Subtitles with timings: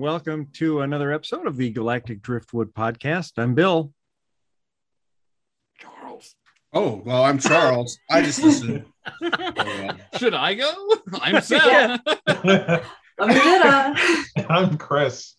[0.00, 3.32] And welcome to another episode of the Galactic Driftwood Podcast.
[3.36, 3.92] I'm Bill.
[5.78, 6.34] Charles.
[6.72, 7.98] Oh, well, I'm Charles.
[8.08, 8.86] I just listened.
[10.16, 10.72] Should I go?
[11.20, 12.00] I'm Seth.
[12.26, 13.94] I'm Jenna.
[14.48, 15.34] I'm Chris.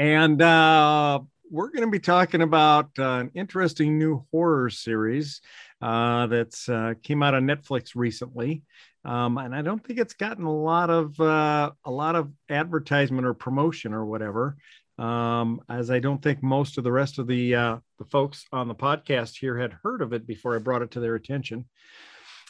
[0.00, 5.40] And uh, we're going to be talking about uh, an interesting new horror series
[5.80, 8.62] uh, that's uh, came out on Netflix recently.
[9.06, 13.24] Um, and I don't think it's gotten a lot of uh, a lot of advertisement
[13.26, 14.56] or promotion or whatever,
[14.98, 18.66] um, as I don't think most of the rest of the uh, the folks on
[18.66, 21.66] the podcast here had heard of it before I brought it to their attention.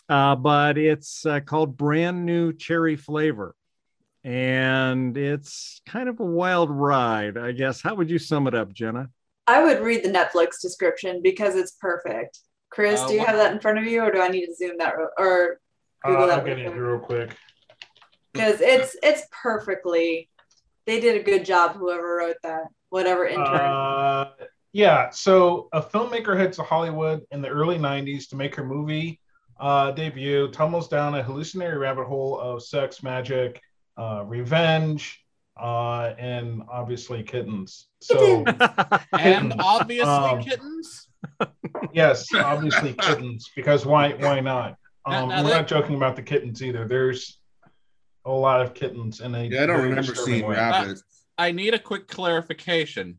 [0.08, 3.54] Uh, but it's uh, called Brand New Cherry Flavor,
[4.24, 7.82] and it's kind of a wild ride, I guess.
[7.82, 9.10] How would you sum it up, Jenna?
[9.46, 12.40] I would read the Netflix description because it's perfect.
[12.70, 14.46] Chris, Uh, do you what- have that in front of you, or do I need
[14.46, 15.60] to zoom that ro- or
[16.04, 17.36] Google Uh, that I'll get it real quick.
[18.32, 20.28] Because it's it's perfectly.
[20.86, 21.74] They did a good job.
[21.76, 23.44] Whoever wrote that, whatever intern.
[23.46, 24.30] Uh,
[24.72, 29.20] yeah, so a filmmaker heads to Hollywood in the early 90s to make her movie
[29.58, 33.60] uh, debut, tumbles down a hallucinatory rabbit hole of sex, magic,
[33.96, 35.24] uh, revenge,
[35.58, 37.88] uh, and obviously kittens.
[38.02, 38.44] So,
[39.18, 41.08] and obviously Um, kittens.
[41.94, 44.76] yes, obviously kittens, because why why not?
[45.06, 46.86] Now- Um, now we're that- not joking about the kittens either.
[46.86, 47.38] There's
[48.24, 50.56] a lot of kittens in a Yeah, I don't remember seeing way.
[50.56, 51.02] rabbits.
[51.38, 53.18] I need a quick clarification.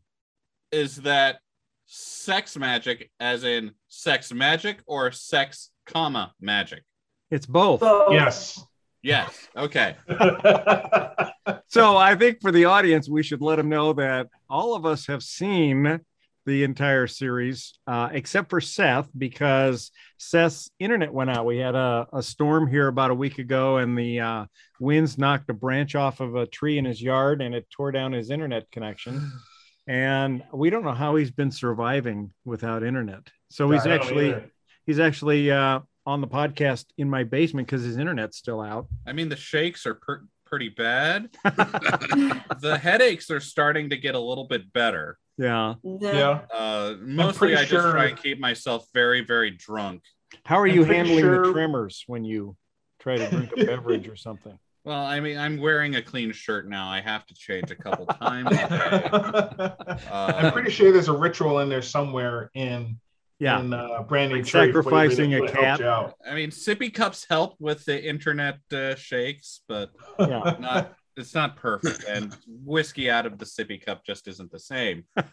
[0.70, 1.40] Is that
[1.86, 6.84] sex magic as in sex magic or sex comma magic?
[7.30, 7.80] it's both.
[7.80, 8.12] Both.
[8.12, 8.62] Yes.
[9.02, 9.48] Yes.
[9.56, 9.96] Okay.
[11.70, 15.06] So I think for the audience, we should let them know that all of us
[15.06, 16.00] have seen
[16.48, 21.44] the entire series, uh, except for Seth, because Seth's internet went out.
[21.44, 24.46] We had a, a storm here about a week ago, and the uh,
[24.80, 28.12] winds knocked a branch off of a tree in his yard, and it tore down
[28.12, 29.30] his internet connection.
[29.90, 33.20] And we don't know how he's been surviving without internet.
[33.48, 34.50] So he's actually either.
[34.84, 38.86] he's actually uh, on the podcast in my basement because his internet's still out.
[39.06, 41.30] I mean, the shakes are per- pretty bad.
[41.44, 45.18] the headaches are starting to get a little bit better.
[45.36, 45.74] Yeah.
[45.82, 46.40] Yeah.
[46.52, 50.02] Uh, mostly, I just sure- try and keep myself very, very drunk.
[50.44, 52.56] How are I'm you pretty handling the tremors when you
[52.98, 54.58] try to drink a beverage or something?
[54.84, 56.88] Well, I mean, I'm wearing a clean shirt now.
[56.88, 58.48] I have to change a couple times.
[58.52, 60.04] a day.
[60.10, 62.98] I'm pretty sure there's a ritual in there somewhere in
[63.40, 63.60] Yeah.
[63.60, 66.14] in uh, brand Like sacrificing a that helps cat.
[66.28, 70.56] I mean, sippy cups help with the internet uh, shakes, but Yeah.
[70.60, 72.04] not it's not perfect.
[72.08, 75.04] And whiskey out of the sippy cup just isn't the same.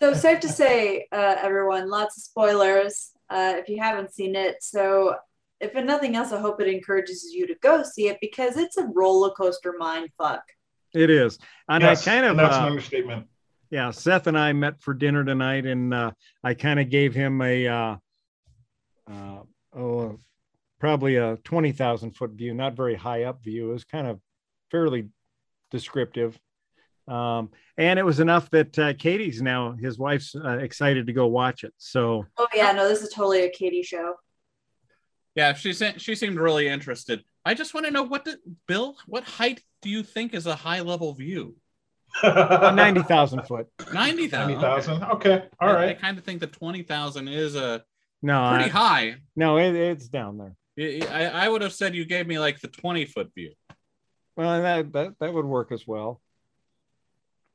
[0.00, 4.62] So safe to say, uh, everyone, lots of spoilers uh, if you haven't seen it.
[4.62, 5.16] So
[5.60, 8.84] if nothing else, I hope it encourages you to go see it because it's a
[8.94, 10.42] roller coaster mind fuck.
[10.94, 11.38] It is.
[11.68, 13.26] And Yes, I kind of, and that's an uh, understatement.
[13.70, 16.12] Yeah, Seth and I met for dinner tonight, and uh,
[16.42, 17.96] I kind of gave him a, uh,
[19.10, 19.40] uh,
[19.76, 20.18] oh,
[20.78, 23.70] probably a 20,000 foot view, not very high up view.
[23.70, 24.20] It was kind of
[24.70, 25.08] fairly
[25.70, 26.38] descriptive.
[27.06, 31.26] Um, and it was enough that uh, Katie's now, his wife's uh, excited to go
[31.26, 31.72] watch it.
[31.78, 34.14] So, Oh yeah, no, this is totally a Katie show.
[35.34, 37.22] Yeah, she se- she seemed really interested.
[37.44, 40.54] I just want to know what did Bill, what height do you think is a
[40.54, 41.56] high level view?
[42.22, 43.66] Uh, 90,000 foot.
[43.92, 44.60] Ninety thousand.
[44.60, 45.02] 90,000.
[45.14, 45.42] Okay.
[45.60, 46.00] All I, right.
[46.00, 47.84] kind of think that twenty thousand is a
[48.22, 49.16] No, pretty I, high.
[49.36, 50.54] no, it, it's down there.
[50.78, 53.52] I, I I would have said you gave me like the twenty foot view.
[54.36, 56.20] Well, that, that, that would work as well.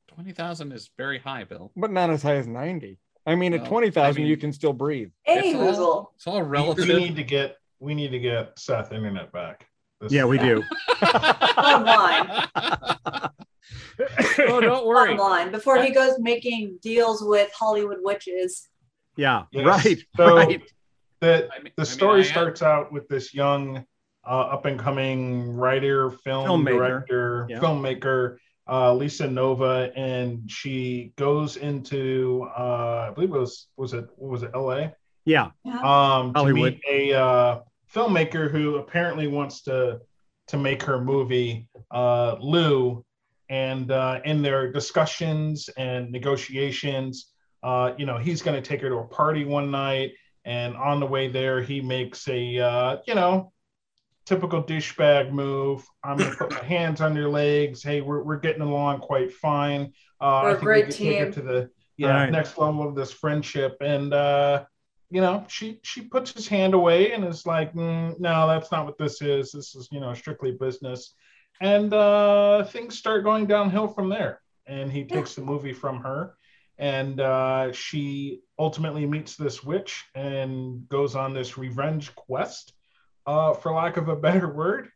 [0.09, 1.71] Twenty thousand is very high, Bill.
[1.75, 2.99] but not as high as 90.
[3.25, 5.09] I mean, at Well, 20,000, I mean- you can still breathe.
[5.25, 6.87] Any It's all- It's all relative.
[6.87, 9.67] we need to get we need to get Seth internet back.
[10.01, 10.61] This- Yeah, we do.
[11.57, 12.47] Online.
[14.39, 15.11] oh, don't worry.
[15.13, 18.67] Online before he goes making deals with Hollywood witches.
[19.17, 19.65] Yeah, Yes.
[19.85, 19.97] right.
[20.17, 20.61] So right.
[21.21, 23.85] the I mean- the I mean, story I am- starts out with this young
[24.25, 26.77] uh, up and coming writer, film Filmmaker.
[26.77, 27.59] director, Yeah.
[27.59, 28.37] filmmaker,
[28.69, 34.31] uh, Lisa Nova, and she goes into uh, I believe it was was it what
[34.31, 34.93] was it L.A.
[35.25, 35.51] Yeah.
[35.65, 36.79] um, to Hollywood.
[36.85, 37.59] meet a uh,
[37.93, 39.99] filmmaker who apparently wants to
[40.47, 43.05] to make her movie, uh, Lou.
[43.53, 48.89] And uh, in their discussions and negotiations, uh, you know, he's going to take her
[48.89, 50.13] to a party one night,
[50.43, 53.53] and on the way there, he makes a uh, you know
[54.25, 55.85] typical douchebag move.
[56.03, 57.83] I'm going to put my hands on your legs.
[57.83, 59.93] Hey, we're we're getting along quite fine.
[60.19, 62.31] Uh, We're a I think we great could take it to the yeah Right.
[62.31, 64.65] next level of this friendship and uh
[65.11, 68.87] you know she she puts his hand away and is like "Mm, no that's not
[68.87, 71.13] what this is this is you know strictly business
[71.61, 74.41] and uh things start going downhill from there.
[74.65, 76.35] And he takes the movie from her
[76.77, 82.73] and uh she ultimately meets this witch and goes on this revenge quest
[83.25, 84.89] uh for lack of a better word.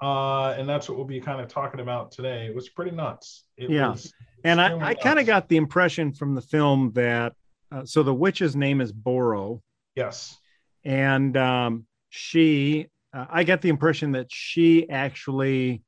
[0.00, 2.46] Uh and that's what we'll be kind of talking about today.
[2.46, 3.44] It was pretty nuts.
[3.56, 3.96] It Yeah.
[4.44, 7.32] And I, I kind of got the impression from the film that
[7.72, 9.60] uh, so the witch's name is Boro,
[9.96, 10.36] yes.
[10.84, 15.82] And um, she, uh, I got the impression that she actually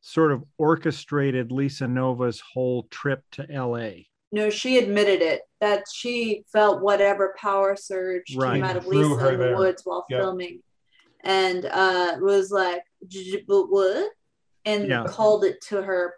[0.00, 4.04] sort of orchestrated Lisa Nova's whole trip to LA.
[4.30, 8.54] No, she admitted it that she felt whatever power surge Right.
[8.54, 9.56] came out of Lisa in the there.
[9.56, 10.20] woods while Yep.
[10.20, 10.62] filming,
[11.24, 14.12] and uh, was like, "J- j- but "What?"
[14.64, 15.04] and Yeah.
[15.08, 16.14] called it to her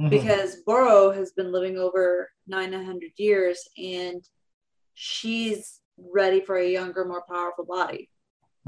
[0.00, 0.08] Mhm.
[0.10, 4.26] because Boro has been living over 900 years, and
[4.94, 8.08] she's ready for a younger, more powerful body.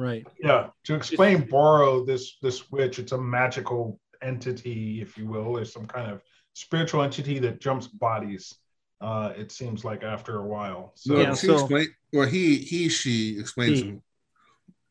[0.03, 0.27] Right.
[0.43, 5.65] Yeah, to explain Boro, this this witch, it's a magical entity, if you will, or
[5.65, 6.21] some kind of
[6.55, 8.53] spiritual entity that jumps bodies.
[9.01, 10.93] Uh, it seems like after a while.
[10.97, 13.93] So So Yeah, she so- explain, or he, he, she explains He.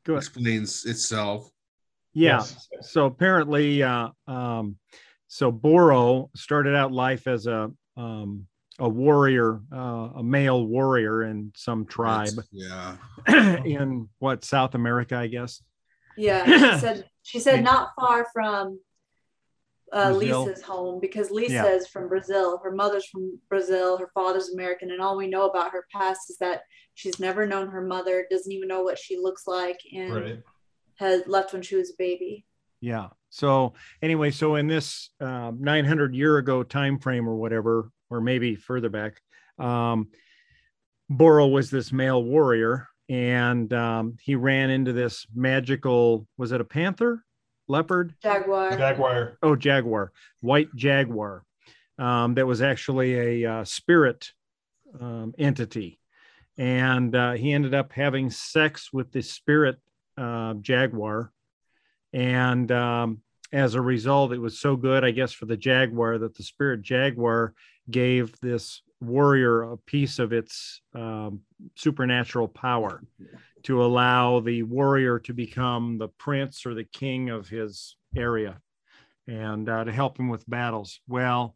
[0.05, 0.23] Go ahead.
[0.23, 1.49] explains itself.
[2.13, 2.37] Yeah.
[2.37, 2.67] Yes.
[2.81, 4.77] So apparently, uh, um,
[5.27, 8.47] so Boro started out life as a um,
[8.81, 12.97] a warrior, uh, a male warrior in some tribe Yeah.
[13.27, 15.61] in what South America, I guess.
[16.17, 16.43] Yeah,
[16.73, 17.61] she said she said Yeah.
[17.61, 18.79] not far from
[19.93, 21.67] uh, Lisa's home because Lisa Yeah.
[21.75, 22.59] is from Brazil.
[22.63, 23.97] Her mother's from Brazil.
[23.97, 26.61] Her father's American, and all we know about her past is that
[26.95, 30.39] she's never known her mother, doesn't even know what she looks like, and right.
[30.97, 32.45] had left when she was a baby.
[32.79, 33.09] Yeah.
[33.29, 38.55] So anyway, so in this um, 900 year ago time frame or whatever, or maybe
[38.55, 39.21] further back,
[39.57, 40.09] um,
[41.09, 46.27] Boro was this male warrior, and um, he ran into this magical.
[46.37, 47.23] Was it a panther,
[47.67, 48.13] leopard?
[48.21, 48.77] Jaguar.
[48.77, 49.37] Jaguar.
[49.41, 50.11] oh jaguar
[50.41, 51.43] white jaguar
[51.97, 54.31] um, that was actually a uh, spirit
[54.99, 55.99] um, entity
[56.57, 59.77] and uh, he ended up having sex with the spirit
[60.17, 61.31] uh, jaguar
[62.13, 63.21] and um,
[63.53, 66.81] as a result it was so good i guess for the jaguar that the spirit
[66.81, 67.53] jaguar
[67.89, 71.41] gave this warrior a piece of its um,
[71.75, 73.03] supernatural power
[73.63, 78.59] to allow the warrior to become the prince or the king of his area
[79.27, 80.99] and uh, to help him with battles.
[81.07, 81.55] Well,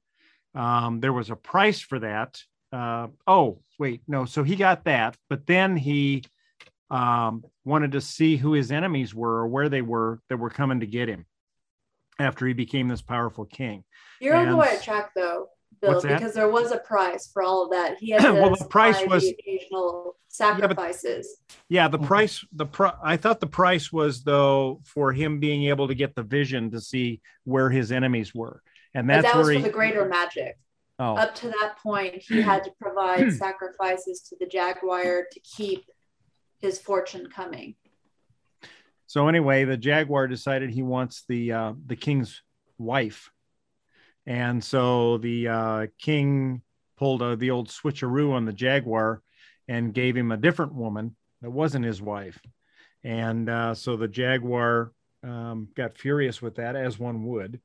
[0.54, 2.40] um, there was a price for that.
[2.72, 4.26] Uh, oh, wait, no.
[4.26, 6.24] So he got that, but then he
[6.90, 10.80] um, wanted to see who his enemies were or where they were that were coming
[10.82, 11.26] to get him
[12.20, 13.84] after he became this powerful king.
[14.22, 15.48] You're on the right track though,
[15.82, 16.18] Bill, What's that?
[16.20, 17.98] because there was a price for all of that.
[17.98, 21.38] He had to Well, the price was- the occasional sacrifices.
[21.70, 22.06] Yeah, the Mhm.
[22.08, 26.16] price, the pri- I thought the price was though for him being able to get
[26.16, 28.62] the vision to see where his enemies were,
[28.94, 29.66] and but that's that was where for he.
[29.66, 30.58] the greater magic.
[31.00, 35.86] oh, Up to that point, he had to provide sacrifices to the jaguar to keep
[36.62, 37.76] his fortune coming.
[39.08, 42.42] So anyway, the jaguar decided he wants the uh, the king's
[42.78, 43.30] wife,
[44.26, 46.62] and so the uh, king
[46.98, 49.22] pulled uh, the old switcheroo on the jaguar
[49.68, 52.40] and gave him a different woman that wasn't his wife,
[53.04, 54.92] and uh, so the jaguar
[55.24, 57.60] um, got furious with that, as one would.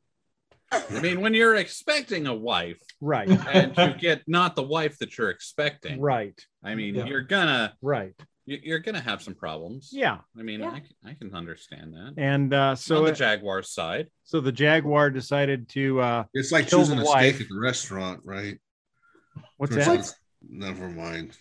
[0.72, 5.16] I mean, when you're expecting a wife Right, and you get not the wife that
[5.18, 7.06] you're expecting, right, I mean, Yeah.
[7.06, 8.14] you're gonna right.
[8.46, 9.90] You- you're gonna have some problems.
[9.92, 10.70] Yeah, I mean, Yeah.
[10.70, 12.14] I, can, I can understand that.
[12.16, 16.68] and uh, So on the Jaguar's side, so the jaguar decided to uh, It's like
[16.68, 17.34] choosing a wife.
[17.36, 18.58] steak at the restaurant, right?
[19.56, 20.16] what's Versus- that?
[20.48, 21.36] Never mind.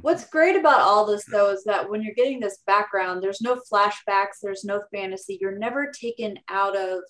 [0.00, 3.60] What's great about all this, though, is that when you're getting this background, there's no
[3.70, 5.36] flashbacks, there's no fantasy.
[5.42, 7.00] You're never taken out of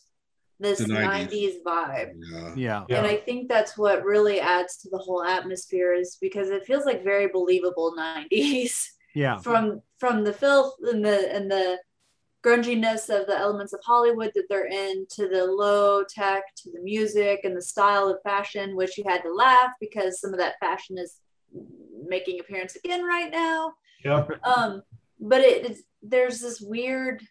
[0.59, 1.29] this 90s.
[1.31, 2.11] 90s vibe.
[2.17, 2.55] Yeah.
[2.57, 2.97] Yeah, Yeah.
[2.99, 6.85] And I think that's what really adds to the whole atmosphere is because it feels
[6.85, 11.79] like very believable 90s yeah, from from the filth and the and the
[12.45, 16.81] grunginess of the elements of Hollywood that they're in to the low tech to the
[16.83, 20.59] music and the style of fashion, which you had to laugh because some of that
[20.61, 21.17] fashion is
[22.07, 23.73] making appearance again right now.
[24.05, 24.45] Yep.
[24.45, 24.83] Um,
[25.19, 27.23] but it is there's this weird.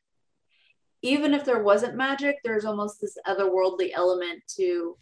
[1.05, 4.97] Even if there wasn't magic, there's almost this otherworldly element to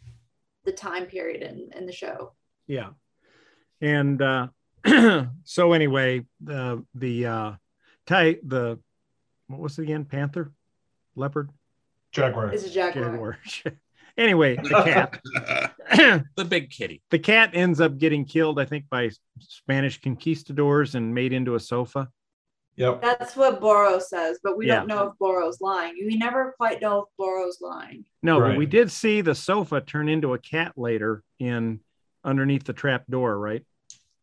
[0.64, 2.32] the time period in, in the show.
[2.66, 2.90] Yeah.
[3.80, 4.48] And uh,
[5.44, 7.52] so anyway, the the uh,
[8.06, 8.78] ty the
[9.46, 10.04] what was it again?
[10.04, 10.52] Panther,
[11.14, 11.50] leopard,
[12.12, 12.52] Jaguar.
[12.52, 13.10] Is a jaguar.
[13.10, 13.38] jaguar.
[14.18, 15.20] anyway, the cat.
[16.36, 17.02] The big kitty.
[17.10, 19.10] the cat ends up getting killed, I think, by
[19.40, 22.08] Spanish conquistadors and made into a sofa.
[22.76, 23.02] Yep.
[23.02, 24.76] That's what Boro says, but we Yeah.
[24.76, 25.94] don't know if Boro's lying.
[26.06, 28.06] We never quite know if Boro's lying.
[28.22, 31.80] No, but we did see the sofa turn into a cat later in
[32.24, 33.62] underneath the trap door, right?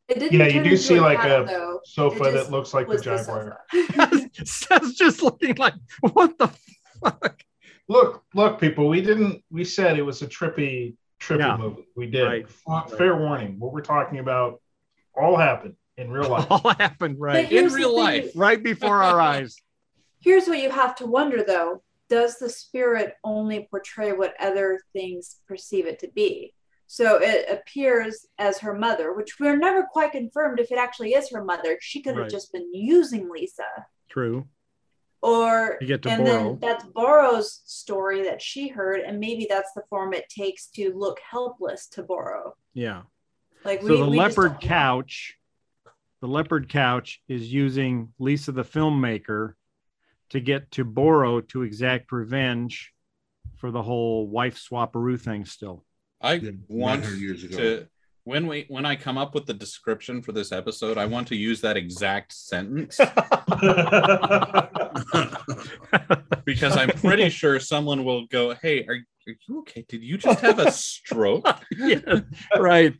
[0.10, 0.34] It didn't.
[0.40, 1.80] Yeah, you do into see like cat, a though.
[1.86, 3.62] sofa that looks like the Jaguar.
[3.72, 4.30] sofa.
[4.70, 6.50] That's just looking like what the
[7.04, 7.44] fuck.
[7.88, 8.88] Look, look, people.
[8.90, 9.44] We didn't.
[9.52, 11.58] We said it was a trippy, trippy Yeah.
[11.58, 11.88] movie.
[11.96, 12.24] We did.
[12.24, 12.46] Right.
[12.46, 13.56] F- uh, Fair warning.
[13.60, 14.62] What we're talking about
[15.16, 16.48] all happened in real life.
[16.50, 18.32] All happened right, In real life.
[18.36, 19.56] right before our eyes.
[20.22, 21.82] Here's what you have to wonder though.
[22.10, 26.54] Does the spirit only portray what other things perceive it to be?
[26.92, 31.30] So it appears as her mother, which we're never quite confirmed if it actually is
[31.30, 31.78] her mother.
[31.82, 32.32] She could have Right.
[32.32, 33.86] just been using Lisa.
[34.10, 34.48] True.
[35.22, 36.56] Or You get to and borrow.
[36.56, 40.92] then that's Boro's story that she heard, and maybe that's the form it takes to
[40.96, 42.56] look helpless to Boro.
[42.74, 43.04] Yeah.
[43.64, 45.38] Like So we, the we leopard couch,
[46.22, 49.54] the leopard couch is using Lisa the filmmaker
[50.30, 52.96] to get to Boro to exact revenge
[53.58, 55.86] for the whole wife swaparoo thing still.
[56.22, 57.58] I want years ago.
[57.58, 57.88] to
[58.30, 61.36] when we when I come up with the description for this episode, I want to
[61.36, 62.98] use that exact sentence
[66.46, 69.86] because I'm pretty sure someone will go, "Hey, are, are you okay?
[69.88, 72.20] Did you just have a stroke?" yeah,
[72.58, 72.94] right.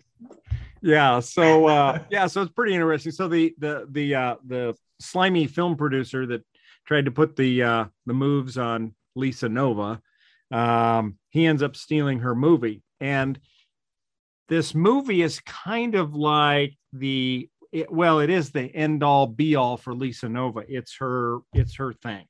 [0.82, 1.20] Yeah.
[1.20, 3.12] So uh yeah, so it's pretty interesting.
[3.12, 6.44] So the the the uh the slimy film producer that
[6.86, 10.02] tried to put the uh the moves on Lisa Nova,
[10.52, 12.82] um, he ends up stealing her movie.
[13.00, 13.40] And
[14.48, 19.56] this movie is kind of like the it, well, it is the end all be
[19.56, 20.64] all for Lisa Nova.
[20.68, 22.26] It's her, it's her thing.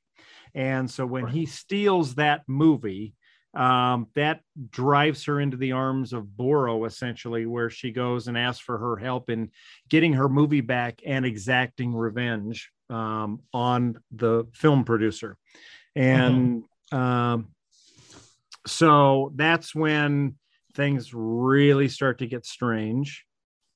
[0.54, 3.14] And so when he steals that movie,
[3.54, 8.62] um, that drives her into the arms of Boro, essentially, where she goes and asks
[8.62, 9.50] for her help in
[9.88, 15.36] getting her movie back and exacting revenge um, on the film producer.
[15.96, 17.48] And um,
[18.66, 20.36] so that's when
[20.74, 23.24] things really start to get strange.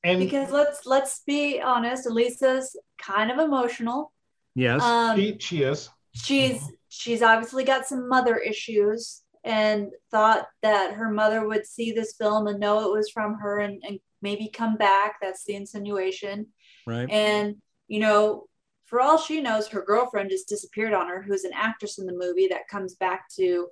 [0.02, 4.12] and Because let's let's be honest, Elisa's kind of emotional.
[4.54, 4.82] Yes.
[4.82, 5.90] Um, she, she is.
[6.12, 12.14] she's she's obviously got some mother issues and thought that her mother would see this
[12.18, 16.46] film and know it was from her and, and maybe come back that's the insinuation
[16.86, 17.10] right.
[17.10, 17.56] and
[17.88, 18.44] you know
[18.86, 22.16] for all she knows her girlfriend just disappeared on her who's an actress in the
[22.16, 23.68] movie that comes back to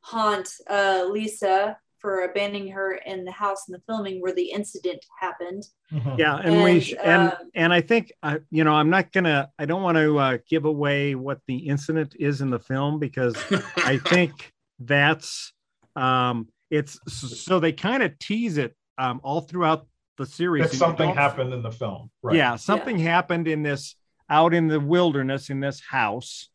[0.00, 5.02] haunt uh, lisa for abandoning her in the house in the filming where the incident
[5.18, 6.18] happened Mhm.
[6.18, 9.12] yeah and, we And, sh- and um, and i think uh, you know i'm not
[9.12, 12.98] gonna i don't want to uh, give away what the incident is in the film
[12.98, 13.36] because
[13.76, 15.52] i think that's
[15.96, 19.86] um it's so they kind of tease it um all throughout
[20.18, 22.10] the series That something don't- happened in the film.
[22.22, 22.36] Right.
[22.36, 23.94] yeah something happened in this
[24.28, 26.48] out in the wilderness in this house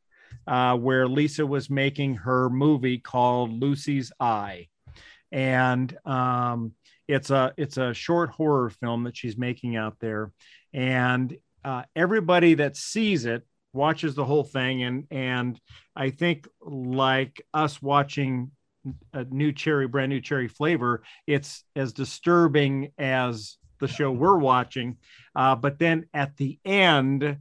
[0.47, 4.67] uh, where lisa was making her movie called lucy's eye
[5.31, 6.73] and um,
[7.07, 10.31] it's a it's a short horror film that she's making out there.
[10.73, 14.83] And uh, everybody that sees it watches the whole thing.
[14.83, 15.59] And and
[15.95, 18.51] i think like us watching
[19.13, 24.97] a new cherry brand new cherry flavor it's as disturbing as the show we're watching.
[25.35, 27.37] Uh, but then at the end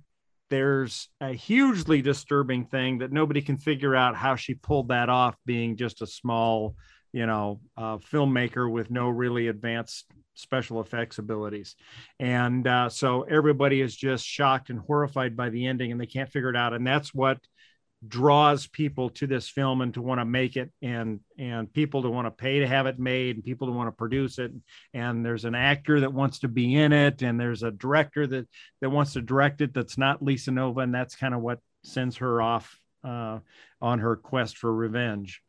[0.48, 5.34] there's a hugely disturbing thing that nobody can figure out how she pulled that off
[5.44, 6.76] being just a small
[7.16, 10.04] you know uh, filmmaker with no really advanced
[10.34, 11.74] special effects abilities.
[12.20, 16.30] And uh, so everybody is just shocked and horrified by the ending and they can't
[16.30, 16.74] figure it out.
[16.74, 17.38] And that's what
[18.06, 22.10] draws people to this film and to want to make it and and people to
[22.10, 24.52] want to pay to have it made and people to want to produce it.
[24.92, 28.46] And there's an actor that wants to be in it and there's a director that
[28.82, 32.18] that wants to direct it that's not lisa nova and that's kind of what sends
[32.18, 33.38] her off uh,
[33.80, 35.40] on her quest for revenge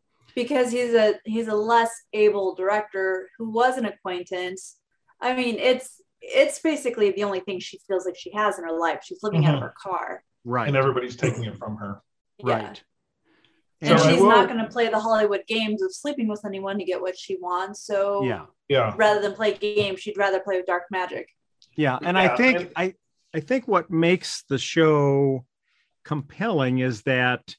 [0.41, 4.77] because he's a he's a less able director who was an acquaintance.
[5.19, 8.77] I mean, it's it's basically the only thing she feels like she has in her
[8.77, 8.99] life.
[9.03, 9.63] She's living out of Mhm.
[9.63, 10.23] her car.
[10.45, 12.01] right And everybody's taking it from her.
[12.37, 12.53] Yeah.
[12.55, 12.83] right
[13.81, 16.43] And So I she's will- not going to play the Hollywood games of sleeping with
[16.45, 17.81] anyone to get what she wants.
[17.89, 18.93] So yeah Yeah.
[18.97, 21.25] rather than play games, she'd rather play with dark magic.
[21.75, 22.85] yeah and Yeah, i think and- i
[23.37, 25.45] I think what makes the show
[26.03, 27.55] compelling is that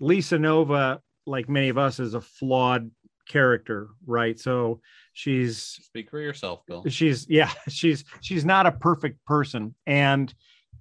[0.00, 2.90] Lisa Nova, like many of us, is a flawed
[3.28, 4.38] character, right?
[4.38, 4.80] So
[5.12, 6.84] she's Speak for yourself, Bill.
[6.88, 10.32] she's yeah she's she's not a perfect person and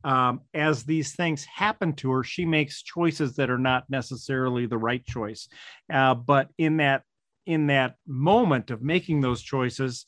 [0.04, 4.78] um, as these things happen to her she makes choices that are not necessarily the
[4.78, 5.48] right choice
[5.94, 7.04] uh, but in that
[7.46, 10.06] in that moment of making those choices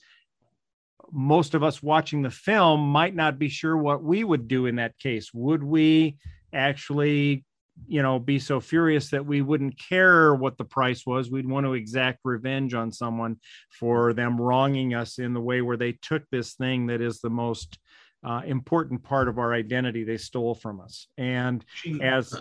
[1.11, 4.77] most of us watching the film might not be sure what we would do in
[4.77, 6.17] that case would we
[6.53, 7.45] actually
[7.87, 11.31] you know be so furious that we wouldn't care what the price was.
[11.31, 13.37] We'd want to exact revenge on someone
[13.69, 17.29] for them wronging us in the way where they took this thing that is the
[17.29, 17.77] most
[18.23, 21.07] uh, important part of our identity they stole from us.
[21.17, 21.63] And
[22.01, 22.33] as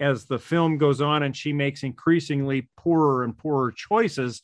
[0.00, 4.42] as the film goes on and she makes increasingly poorer and poorer choices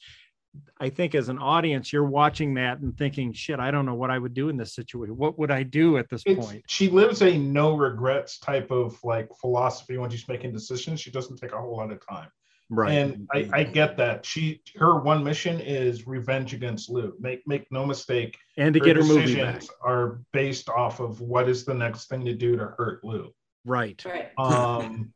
[0.80, 4.10] i think as an audience you're watching that and thinking shit i don't know what
[4.10, 6.88] i would do in this situation what would i do at this it's, point she
[6.88, 11.00] lives a no regrets type of like philosophy when she's making decisions.
[11.00, 12.28] She doesn't take a whole lot of time.
[12.70, 14.25] right And I, I get that.
[14.25, 17.14] She her one mission is revenge against Lou.
[17.20, 18.36] Make make no mistake.
[18.56, 22.08] and to get her movie back decisions are based off of what is the next
[22.08, 23.32] thing to do to hurt Lou.
[23.64, 24.30] right Right.
[24.38, 25.12] Um,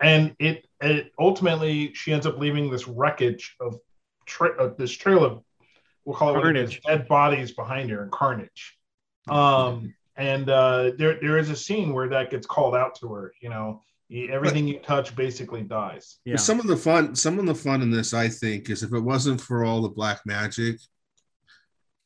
[0.00, 3.78] and it, it ultimately she ends up leaving this wreckage of
[4.26, 5.42] tra- uh, this trail of
[6.04, 6.80] we'll call it it is, Carnage.
[6.86, 8.76] dead bodies behind her and carnage.
[9.28, 13.32] Um, and uh, there there is a scene where that gets called out to her.
[13.40, 16.18] You know, y- everything you touch basically dies.
[16.24, 18.92] yeah Some of the fun, some of the fun in this, I think, is if
[18.92, 20.78] it wasn't for all the black magic,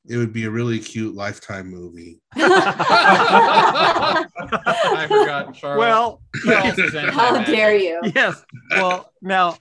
[0.09, 2.21] it would be a really cute lifetime movie.
[2.37, 4.25] I
[5.09, 5.79] forgot, Charlotte.
[5.79, 8.01] well Who else is in How dare you?
[8.15, 9.57] yes well now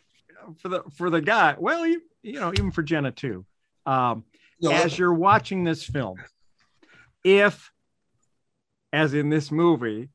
[0.61, 3.45] for the for the guy well you, you know even for jenna too
[3.85, 4.23] um
[4.61, 6.17] No, as you're watching this film,
[7.23, 7.71] if,
[8.93, 10.09] as in this movie,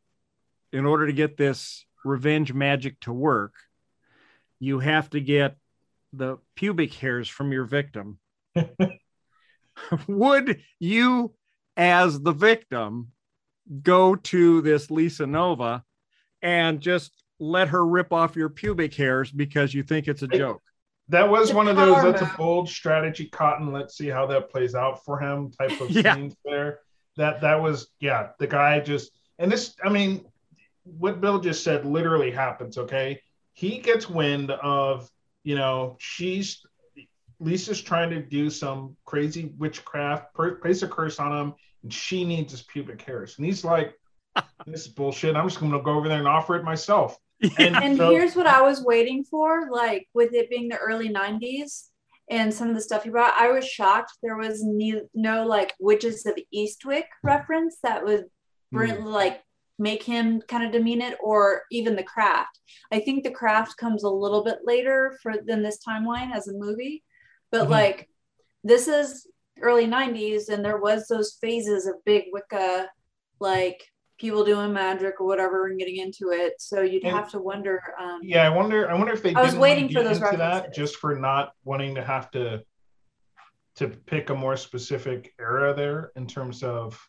[0.73, 3.53] in order to get this revenge magic to work,
[4.59, 5.57] you have to get
[6.13, 8.19] the pubic hairs from your victim,
[10.09, 11.35] would you,
[11.77, 13.13] as the victim,
[13.83, 15.85] go to this Lisa Nova
[16.43, 20.63] and just let her rip off your pubic hairs because you think it's a joke?
[21.11, 21.95] That was The one of those.
[21.97, 23.73] power That's a bold strategy, Cotton.
[23.73, 25.51] Let's see how that plays out for him.
[25.51, 26.15] Type of Yeah.
[26.15, 26.81] scenes there.
[27.17, 28.29] That that was yeah.
[28.39, 29.75] The guy just and this.
[29.85, 30.25] I mean,
[30.85, 32.79] what Bill just said literally happens.
[32.79, 33.21] Okay,
[33.53, 35.11] he gets wind of
[35.43, 36.63] you know she's
[37.41, 42.25] Lisa's trying to do some crazy witchcraft, per- place a curse on him, and she
[42.25, 43.95] needs his pubic hairs, and he's like,
[44.67, 45.35] "This is bullshit.
[45.37, 47.19] I'm just going to go over there and offer it myself."
[47.59, 51.09] And, And so- here's what I was waiting for, like with it being the early
[51.09, 51.89] 90s
[52.31, 55.75] and some of the stuff he brought, I was shocked there was ne- no like
[55.81, 58.27] Witches of Eastwick reference that would
[58.71, 59.43] bring like
[59.79, 62.59] make him kind of demean it or even the craft.
[62.93, 66.53] I think the craft comes a little bit later for than this timeline as a
[66.53, 67.03] movie,
[67.51, 67.71] but Mhm.
[67.71, 68.09] like
[68.63, 69.27] this is
[69.63, 72.91] early 90s and there was those phases of big Wicca
[73.41, 73.83] like
[74.21, 76.61] people doing magic or whatever and getting into it.
[76.61, 78.89] So you'd And- have to wonder um Yeah, I wonder.
[78.91, 79.35] I wonder if they.
[79.35, 80.77] I was waiting for those into that references.
[80.77, 82.63] just for not wanting to have to
[83.77, 87.01] to pick a more specific era there in terms of,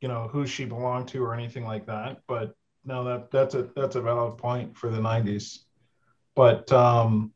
[0.00, 2.18] you know, who she belonged to or anything like that.
[2.26, 2.54] But
[2.86, 5.58] no, that that's a that's a valid point for the '90s.
[6.34, 7.33] But um,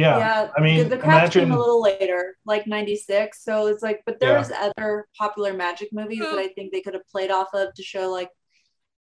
[0.00, 3.42] yeah, I mean, the, the craft came a little later, like 96.
[3.42, 7.06] So it's like, but there's other popular magic movies that I think they could have
[7.08, 8.30] played off of to show, like,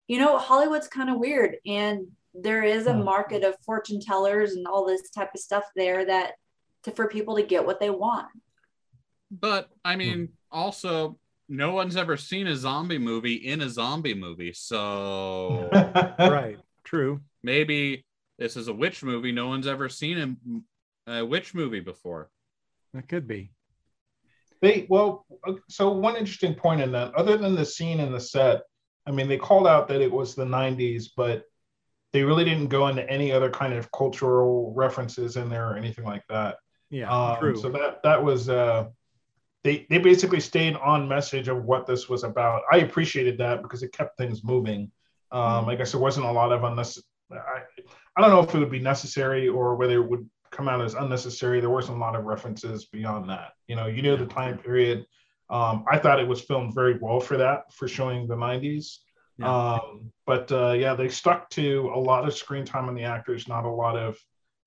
[0.06, 1.56] you know, Hollywood's kind of weird.
[1.66, 3.04] And there is a Hmm.
[3.04, 6.34] market of fortune tellers and all this type of stuff there that
[6.84, 8.28] to, for people to get what they want.
[9.30, 14.52] But I mean, also, no one's ever seen a zombie movie in a zombie movie.
[14.52, 15.68] So
[16.18, 16.58] right.
[16.84, 17.20] True.
[17.42, 18.04] maybe
[18.38, 19.32] this is a witch movie.
[19.32, 20.36] No one's ever seen
[21.08, 22.30] a, a witch movie before.
[22.94, 23.52] That could be.
[24.60, 28.20] They well, uh, so one interesting point in that, other than the scene in the
[28.20, 28.62] set,
[29.06, 31.44] I mean, they called out that it was the '90s, but
[32.12, 36.04] they really didn't go into any other kind of cultural references in there or anything
[36.04, 36.56] like that.
[36.90, 37.10] Yeah.
[37.10, 37.56] Um, true.
[37.56, 38.86] So that that was uh,
[39.62, 42.62] they they basically stayed on message of what this was about.
[42.72, 44.90] I appreciated that because it kept things moving.
[45.30, 47.04] Um, I guess there wasn't a lot of unnecessary.
[47.30, 47.62] I,
[48.16, 50.94] I don't know if it would be necessary or whether it would come out as
[50.94, 51.60] unnecessary.
[51.60, 53.52] There wasn't a lot of references beyond that.
[53.68, 55.06] You know, you knew the time period.
[55.48, 58.96] Um, I thought it was filmed very well for that, for showing the 90s.
[59.38, 59.76] Yeah.
[59.76, 63.46] Um, but uh, yeah, they stuck to a lot of screen time on the actors,
[63.46, 64.18] not a lot of.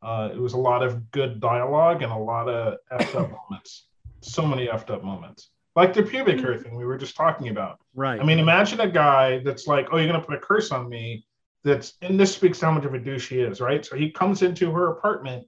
[0.02, 3.88] Uh, it was a lot of good dialogue and a lot of effed up moments.
[4.22, 5.50] So many effed up moments.
[5.76, 7.80] like the pubic hair thing we were just talking about.
[7.94, 8.20] Right.
[8.20, 11.26] I mean, imagine a guy that's like, "Oh, you're gonna put a curse on me."
[11.64, 13.86] That's and this speaks to how much of a douche he is, right?
[13.86, 15.46] So he comes into her apartment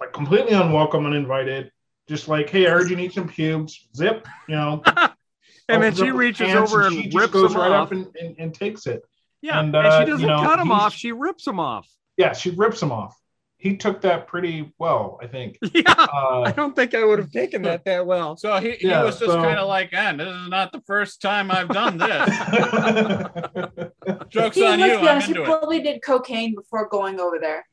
[0.00, 1.70] like completely unwelcome, uninvited,
[2.08, 4.82] just like, "Hey, I heard you need some pubes." Zip, you know.
[5.68, 7.86] and then she reaches over and, she just rips goes them right off.
[7.88, 9.02] up and, and, and takes it.
[9.42, 11.60] yeah, and, and, uh, she doesn't you know, cut them he's- off; she rips them
[11.60, 11.88] off.
[12.16, 13.16] Yeah, she rips him off.
[13.60, 15.58] He took that pretty well, I think.
[15.74, 18.36] Yeah, Uh, I don't think I would have taken that that well.
[18.36, 21.20] So he, Yeah, was just so- kind of like, and this is not the first
[21.20, 22.28] time I've done this.
[24.28, 25.00] Joke's He, on let's you.
[25.00, 25.44] be I'm honest, he into it.
[25.46, 27.66] probably did cocaine before going over there.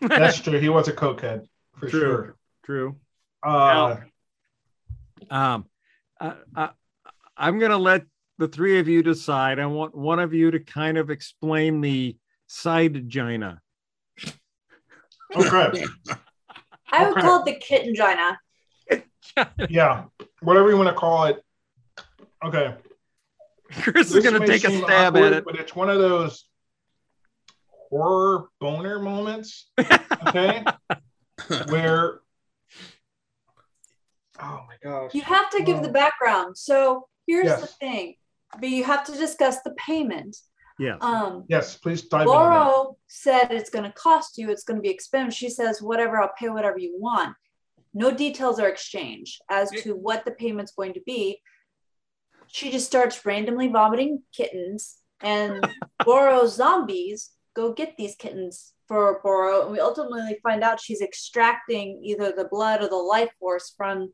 [0.00, 0.58] That's true.
[0.58, 1.46] He was a cokehead
[1.78, 2.00] for True.
[2.00, 2.36] sure.
[2.64, 2.96] True.
[3.42, 3.96] Uh,
[5.30, 5.66] Um,
[6.20, 6.70] I, I,
[7.36, 8.04] I'm going to let
[8.38, 9.58] the three of you decide.
[9.58, 13.60] I want one of you to kind of explain the side gina.
[15.34, 15.84] okay.
[16.92, 17.20] I would Okay.
[17.20, 18.38] call it the kitten gina.
[19.68, 20.04] Yeah.
[20.40, 21.44] Whatever you want to call it.
[22.44, 22.74] Okay.
[23.70, 25.44] Chris is going to take a stab awkward, at it.
[25.44, 26.48] But it's one of those
[27.90, 29.70] horror boner moments.
[30.28, 30.64] Okay.
[31.68, 32.20] Where
[34.40, 35.14] Oh my gosh.
[35.14, 36.56] You have to give the background.
[36.56, 37.60] So here's Yes.
[37.60, 38.14] the thing,
[38.60, 40.36] but you have to discuss the payment.
[40.78, 40.98] Yes.
[41.00, 42.94] Um, Yes, please dive into that.
[43.08, 45.34] Said it's going to cost you, it's going to be expensive.
[45.36, 47.34] She says, whatever, I'll pay whatever you want.
[47.94, 51.40] No details are exchanged as to what the payment's going to be.
[52.46, 55.66] She just starts randomly vomiting kittens, and
[56.04, 59.62] Boro's zombies go get these kittens for Boro.
[59.64, 64.12] And we ultimately find out she's extracting either the blood or the life force from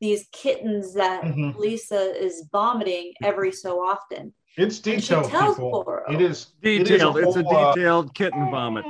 [0.00, 1.56] these kittens that Mhm.
[1.56, 4.34] Lisa is vomiting every so often.
[4.56, 5.84] It's And she detailed, tells people.
[5.84, 6.04] Boro.
[6.12, 7.18] It is it is Detailed.
[7.18, 8.84] it's a whole, uh, detailed kitten vomit.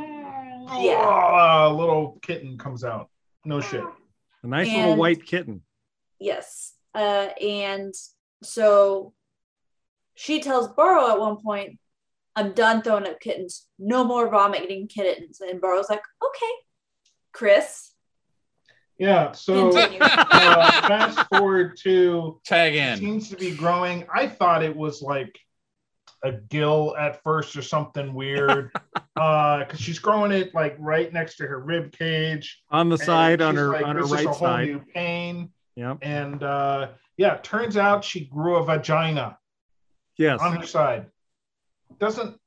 [0.78, 1.66] Yeah.
[1.66, 3.08] uh, little kitten comes out.
[3.44, 3.82] No shit.
[4.42, 5.62] A nice little white kitten.
[6.20, 6.74] Yes.
[6.94, 7.92] Uh, and
[8.42, 9.12] so
[10.14, 11.79] she tells Burrow at one point,
[12.36, 13.66] I'm done throwing up kittens.
[13.78, 15.40] No more vomiting kittens.
[15.40, 16.52] And Boro's like, okay,
[17.32, 17.92] Chris.
[18.98, 19.32] Yeah.
[19.32, 22.98] So uh, fast forward to Tag it in.
[22.98, 24.06] seems to be growing.
[24.14, 25.38] I thought it was like
[26.22, 28.70] a gill at first or something weird.
[29.16, 32.62] uh, because she's growing it like right next to her rib cage.
[32.70, 34.68] On the side, on her like, on her this is a right whole side.
[34.68, 35.50] New pain.
[35.76, 35.98] Yep.
[36.02, 39.38] And uh yeah, turns out she grew a vagina
[40.16, 40.40] Yes.
[40.40, 41.06] on her side.
[41.98, 42.38] Doesn't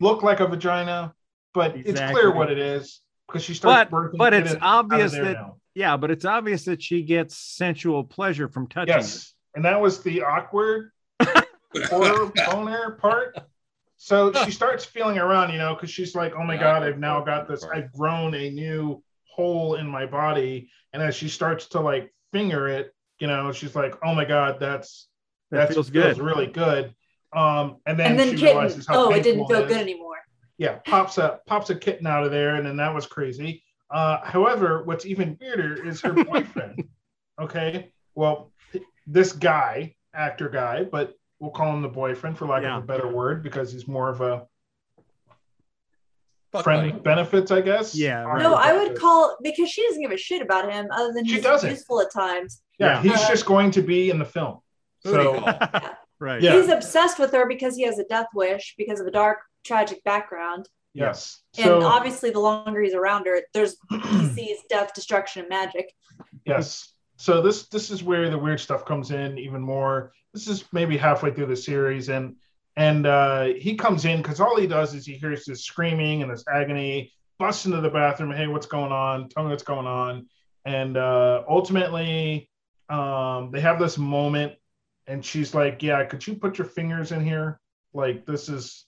[0.00, 1.14] look like a vagina,
[1.54, 5.56] but it's clear what it is because she starts But but it's obvious that now.
[5.74, 8.94] yeah, but it's obvious that she gets sensual pleasure from touching.
[8.94, 10.90] Yes, and that was the awkward
[11.88, 13.36] horror boner part.
[13.96, 17.20] So she starts feeling around, you know, because she's like, "Oh my god, I've now
[17.22, 17.62] got this.
[17.64, 22.66] I've grown a new hole in my body." And as she starts to like finger
[22.66, 25.08] it, you know, she's like, "Oh my god, that's
[25.50, 26.18] That that feels good.
[26.18, 26.94] really good."
[27.32, 28.46] Um, and then, and then she kitten.
[28.56, 29.68] realizes how Oh, it didn't feel is.
[29.68, 30.16] good anymore.
[30.58, 33.62] Yeah, pops a pops a kitten out of there, and then that was crazy.
[33.90, 36.84] Uh, however, what's even weirder is her boyfriend.
[37.40, 38.52] okay, well,
[39.06, 42.76] this guy, actor guy, but we'll call him the boyfriend for lack Yeah.
[42.76, 44.46] of a better word because he's more of a
[46.52, 47.02] Fuck friend buddy.
[47.02, 47.94] benefits, I guess.
[47.94, 48.42] Yeah, right.
[48.42, 51.34] No, I would call because she doesn't give a shit about him other than She
[51.34, 51.70] he's doesn't.
[51.70, 52.62] useful at times.
[52.78, 53.02] Yeah, Yeah.
[53.12, 54.58] he's Uh, just going to be in the film.
[55.04, 55.80] Booty So call.
[56.20, 56.40] Right.
[56.40, 56.60] Yeah.
[56.60, 60.02] He's obsessed with her because he has a death wish because of a dark, tragic
[60.04, 60.68] background.
[60.94, 65.48] yes, And so obviously, the longer he's around her, there's he sees death, destruction, and
[65.48, 65.92] magic.
[66.44, 66.92] yes.
[67.16, 70.12] So this this is where the weird stuff comes in even more.
[70.32, 72.36] This is maybe halfway through the series, and
[72.76, 76.30] and uh, he comes in because all he does is he hears this screaming and
[76.30, 78.30] this agony, busts into the bathroom.
[78.30, 79.28] Hey, what's going on?
[79.28, 80.28] Tell me what's going on.
[80.64, 82.48] And uh, ultimately,
[82.88, 84.54] um, they have this moment,
[85.10, 87.60] and she's like, "Yeah, could you put your fingers in here?
[87.92, 88.86] Like this is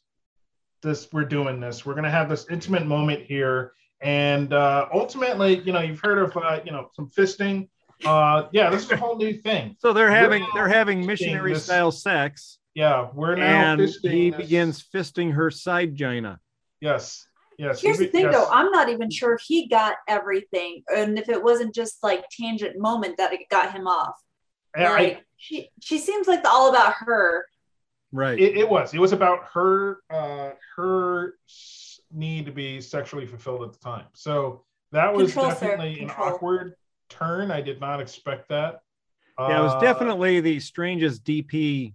[0.82, 1.08] this.
[1.12, 1.84] We're doing this.
[1.84, 6.36] We're gonna have this intimate moment here." And uh, ultimately, you know, you've heard of
[6.36, 7.68] uh, you know some fisting.
[8.04, 9.76] Uh, yeah, this is a whole new thing.
[9.80, 14.30] So they're having they're having missionary this- style sex, Yeah, we're now and fisting he
[14.30, 16.40] this- begins fisting her side gina.
[16.80, 17.24] Yes,
[17.58, 17.80] yes.
[17.80, 18.34] Here's he the thing, yes.
[18.34, 18.48] though.
[18.50, 22.76] I'm not even sure if he got everything, and if it wasn't just like tangent
[22.76, 24.16] moment that it got him off.
[24.74, 27.44] I- I- Like she, she seems like the all about her.
[28.12, 28.38] Right.
[28.38, 28.94] it, it was.
[28.94, 31.34] It was about her, uh, her
[32.12, 34.04] need to be sexually fulfilled at the time.
[34.14, 36.74] So that was Control, definitely an awkward
[37.08, 37.50] turn.
[37.50, 38.80] I did not expect that.
[39.38, 41.94] yeah, it was Uh, definitely the strangest DP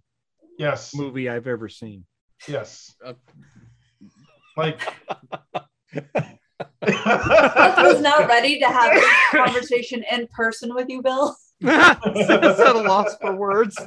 [0.59, 2.03] yes, movie I've ever seen.
[2.47, 2.95] yes.
[3.05, 3.13] Uh,
[4.57, 4.81] Like
[5.93, 11.35] Beth was not ready to have this conversation in person with you, Bill.
[11.61, 13.77] Seth's at a loss for words.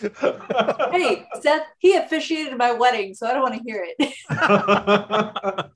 [0.00, 5.70] Hey, Seth, he officiated my wedding, so I don't want to hear it.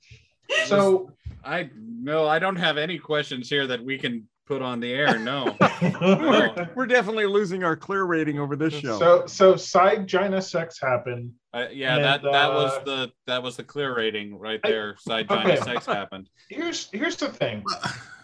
[0.67, 1.11] so
[1.43, 5.17] I no, I don't have any questions here that we can put on the air.
[5.17, 5.55] No.
[6.01, 8.99] we're, we're definitely losing our clear rating over this show.
[8.99, 11.31] so so side Gina sex happened.
[11.53, 14.69] Uh, yeah, And, that that was uh, the that was the clear rating right I-
[14.69, 14.95] there.
[14.99, 15.57] Side okay.
[15.57, 16.29] Sex happened.
[16.49, 17.63] Here's here's the thing.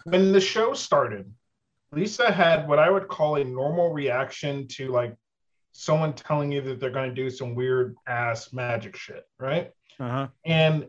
[0.04, 1.32] When the show started,
[1.92, 5.14] Lisa had what I would call a normal reaction to like
[5.72, 9.70] someone telling you that they're going to do some weird ass magic shit, right?
[10.00, 10.28] Uh-huh.
[10.44, 10.86] And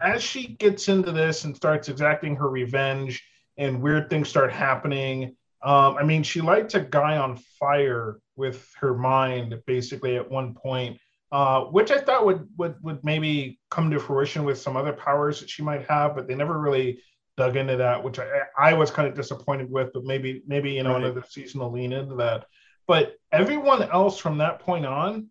[0.00, 3.22] as she gets into this and starts exacting her revenge
[3.56, 8.68] and weird things start happening, um, I mean, she lights a guy on fire with
[8.80, 10.98] her mind basically at one point,
[11.30, 15.40] uh, which I thought would, would would maybe come to fruition with some other powers
[15.40, 17.00] that she might have, but they never really
[17.42, 18.26] dug into that, which I,
[18.56, 19.92] I was kind of disappointed with.
[19.92, 21.04] But maybe maybe you know Right.
[21.04, 22.46] another season will lean into that.
[22.86, 25.28] But everyone else from that point on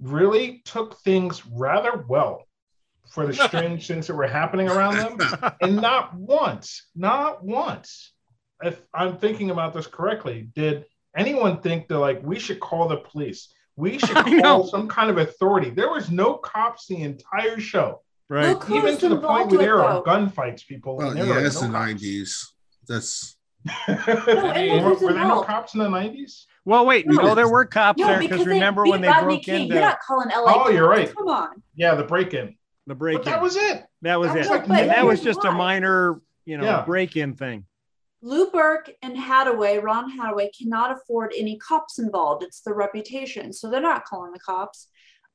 [0.00, 2.44] really took things rather well
[3.10, 8.12] for the strange things that were happening around them and not once, not once,
[8.62, 10.84] if I'm thinking about this correctly, did
[11.16, 13.48] anyone think that like we should call the police?
[13.76, 15.70] We should call some kind of authority.
[15.70, 18.48] There was no cops the entire show, Right.
[18.48, 20.96] Look even was to the point where with there are gunfights, people.
[20.96, 21.86] Well, and yeah, were that's no the cops.
[21.86, 22.52] nineties.
[22.88, 23.36] That's
[23.88, 23.94] No,
[24.84, 26.46] were, were there no cops in the nineties?
[26.64, 27.06] Well, wait.
[27.06, 27.22] No.
[27.22, 29.42] No, there were cops No, there because because they remember beat when they Rodney broke
[29.44, 29.62] King.
[29.62, 30.64] into You're not calling LA.
[30.64, 31.14] Oh, you're right.
[31.14, 31.62] Come on.
[31.76, 32.56] Yeah, the break-in.
[32.88, 33.24] the break-in.
[33.24, 33.84] that was it.
[34.02, 34.68] that was that was it.
[34.68, 36.84] like that was just a minor, you know, Yeah.
[36.84, 37.64] break-in thing.
[38.22, 42.42] Lou Burke and Hadaway, Ron Hadaway, cannot afford any cops involved.
[42.42, 43.52] It's the reputation.
[43.52, 44.88] So they're not calling the cops.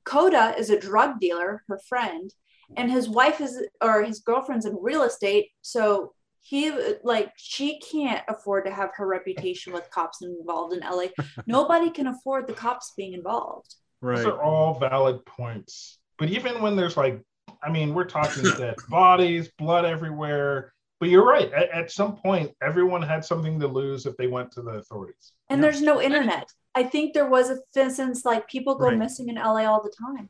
[0.04, 2.34] Coda is a drug dealer, her friend,
[2.78, 5.50] and his wife is, or his girlfriend's in real estate.
[5.62, 6.72] So he,
[7.04, 11.06] like, she can't afford to have her reputation with cops involved in LA.
[11.48, 13.76] Nobody can afford the cops being involved.
[14.02, 14.34] right Those Right.
[14.34, 16.00] are all valid points.
[16.18, 17.22] But even when there's like,
[17.64, 20.74] I mean, we're talking dead bodies, blood everywhere.
[21.00, 21.52] But you're right.
[21.52, 25.34] At, at some point, everyone had something to lose if they went to the authorities.
[25.50, 25.64] And Yeah.
[25.64, 26.48] there's no internet.
[26.76, 28.98] I think there was a instance like people go Right.
[28.98, 30.30] missing in LA all the time.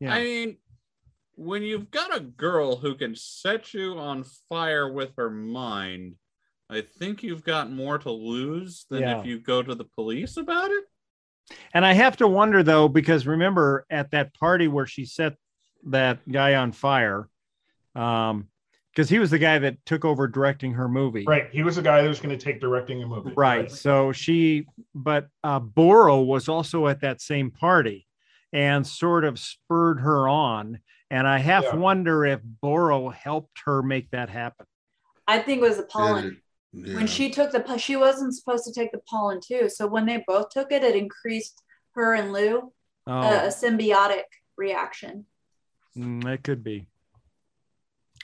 [0.00, 0.14] Yeah.
[0.14, 0.56] I mean,
[1.40, 6.16] when you've got a girl who can set you on fire with her mind,
[6.68, 9.20] I think you've got more to lose than Yeah.
[9.20, 10.84] if you go to the police about it.
[11.72, 15.34] And I have to wonder though, because remember at that party where she set
[15.84, 17.26] that guy on fire,
[17.94, 18.48] um,
[18.92, 21.24] because he was the guy that took over directing her movie.
[21.26, 21.48] Right.
[21.50, 23.32] He was the guy that was going to take directing a movie.
[23.34, 23.70] Right.
[23.70, 28.06] So she, but uh, Boro was also at that same party
[28.52, 30.80] and sort of spurred her on.
[31.10, 31.76] And I half Yeah.
[31.76, 34.66] wonder if Boro helped her make that happen.
[35.26, 36.40] I think it was the pollen.
[36.72, 36.94] yeah.
[36.94, 40.06] when she took the po- she wasn't supposed to take the pollen too so when
[40.06, 41.60] they both took it it increased
[41.96, 42.72] her and lou
[43.08, 44.22] Oh, uh, a symbiotic
[44.56, 45.26] reaction
[45.96, 46.86] mm, it could be.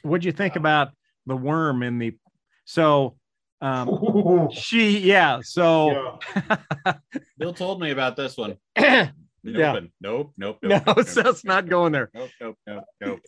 [0.03, 0.91] What'd you think about
[1.27, 2.17] the worm in the?
[2.67, 3.17] So,
[3.61, 5.41] um, she, yeah.
[5.43, 6.95] So, Yeah.
[7.39, 8.57] Bill told me about this one.
[9.53, 9.77] Nope, yeah.
[9.77, 10.83] and nope, nope, No, nope.
[10.97, 12.11] nope, Seth's not going there.
[12.15, 13.21] Nope, nope, nope, nope,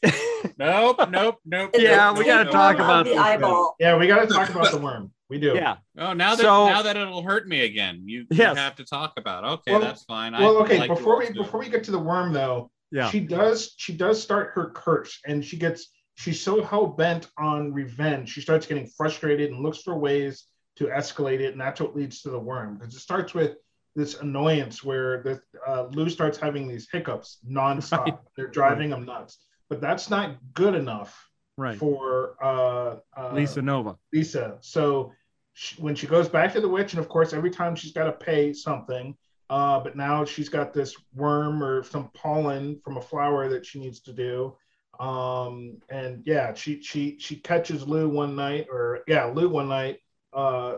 [0.59, 1.71] nope, nope, nope.
[1.75, 3.23] Yeah, the we gotta syndrome talk of about the this now.
[3.25, 5.13] eyeball Yeah, we got to talk about the worm.
[5.31, 5.53] We do.
[5.55, 5.77] yeah.
[5.99, 9.13] Oh, now that So- now that it'll hurt me again, you, you have to talk
[9.19, 9.45] about.
[9.45, 9.47] it.
[9.49, 10.35] Okay, Well- that's fine.
[10.35, 10.79] I Well, okay.
[10.79, 13.11] like before we yours, before we get to the worm, though, Yeah.
[13.11, 17.73] she does she does start her curse, and she gets she's so hell bent on
[17.73, 18.31] revenge.
[18.33, 20.45] She starts getting frustrated and looks for ways
[20.77, 22.79] to escalate it, and that's what leads to the worm.
[22.79, 23.57] Because it starts with
[23.99, 28.05] this annoyance where the uh, Lou starts having these hiccups nonstop.
[28.05, 28.19] Right.
[28.37, 29.39] They're driving him nuts.
[29.69, 31.77] But that's not good enough Right.
[31.77, 33.99] for uh, uh, Lisa Nova.
[34.13, 34.59] Lisa.
[34.61, 35.13] So
[35.55, 38.05] she, when she goes back to the witch, and of course, every time she's got
[38.05, 39.17] to pay something,
[39.51, 43.81] uh, but now she's got this worm or some pollen from a flower that she
[43.81, 44.57] needs to do.
[45.01, 49.99] Um, and yeah, she she she catches Lou one night, or yeah, Lou one night,
[50.33, 50.77] uh,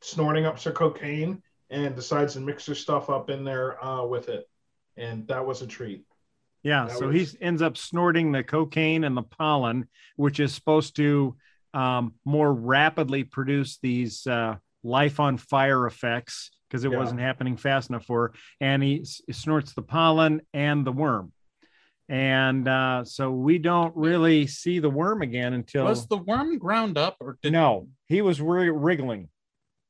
[0.00, 1.40] snorting up some cocaine,
[1.72, 4.48] and decides to mix her stuff up in there uh, with it,
[4.96, 6.04] and that was a treat.
[6.62, 6.84] Yeah.
[6.86, 10.94] That So was- he ends up snorting the cocaine and the pollen, which is supposed
[10.96, 11.34] to
[11.74, 16.98] um, more rapidly produce these uh, life on fire effects because it Yeah.
[16.98, 18.32] wasn't happening fast enough for her.
[18.60, 21.32] And he s- snorts the pollen and the worm.
[22.10, 26.98] And uh, so we don't really see the worm again until was the worm ground
[26.98, 29.30] up or did no, he was ri- wriggling.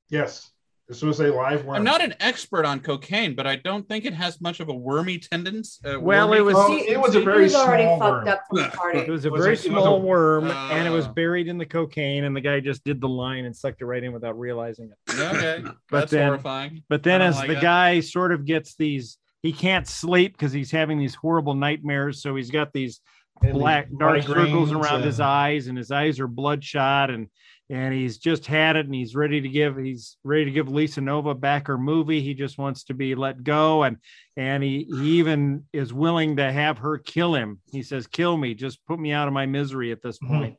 [0.08, 0.51] Yes,
[0.92, 1.76] This was a live worm.
[1.78, 4.74] I'm not an expert on cocaine, but I don't think it has much of a
[4.74, 5.80] wormy tendency.
[5.88, 8.28] Uh, Well, wormy- it was- Well, it was a very was already small fucked worm.
[8.28, 10.86] up from the It was a Was very it- it was small a- worm, and
[10.86, 11.12] it was Ah.
[11.12, 14.04] buried in the cocaine, and the guy just did the line and sucked it right
[14.04, 15.18] in without realizing it.
[15.18, 16.82] Okay, But that's then- horrifying.
[16.90, 17.62] But then, as like the that.
[17.62, 22.20] guy sort of gets these, he can't sleep because he's having these horrible nightmares.
[22.20, 23.00] So he's got these
[23.42, 27.28] And black the dark circles migraines around his eyes, and his eyes are bloodshot, and
[27.70, 31.00] and he's just had it, and he's ready to give he's ready to give Lisa
[31.00, 32.20] Nova back her movie.
[32.20, 33.96] He just wants to be let go, and
[34.36, 37.60] and he, he even is willing to have her kill him.
[37.70, 40.56] He says, "Kill me, just put me out of my misery at this Mhm.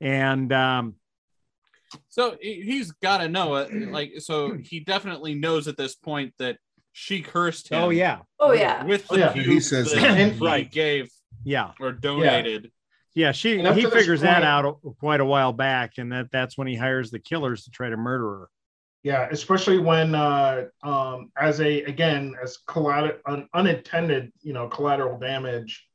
[0.00, 0.94] And um,
[2.08, 3.72] So he- he's got to know it.
[3.90, 6.58] Like, so he definitely knows at this point that
[6.92, 7.82] she cursed him.
[7.82, 8.84] oh yeah, Oh yeah.
[8.84, 9.32] with the Oh, yeah.
[9.32, 10.32] He says that that.
[10.34, 10.70] he Right.
[10.70, 11.08] gave
[11.44, 11.72] yeah.
[11.80, 12.70] or donated.
[13.14, 16.74] Yeah, she he figures that out quite a while back, and that that's when he
[16.74, 18.48] hires the killers to try to murder her.
[19.04, 25.18] Yeah, especially when, uh, um, as a again as collateral un, unintended, you know, collateral
[25.18, 25.86] damage.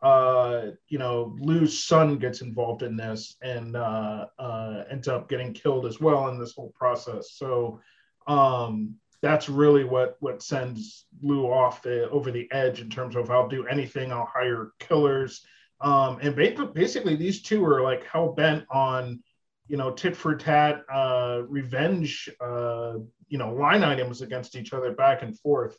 [0.00, 5.52] Uh, you know, Lou's son gets involved in this and uh, uh, ends up getting
[5.52, 7.32] killed as well in this whole process.
[7.32, 7.80] So
[8.28, 13.32] um, that's really what what sends Lou off the over the edge in terms of
[13.32, 15.44] I'll do anything, I'll hire killers.
[15.80, 19.22] Um, and basically, these two are like hell bent on
[19.68, 22.94] you know, tit for tat, uh, revenge, uh,
[23.28, 25.78] you know, line items against each other back and forth.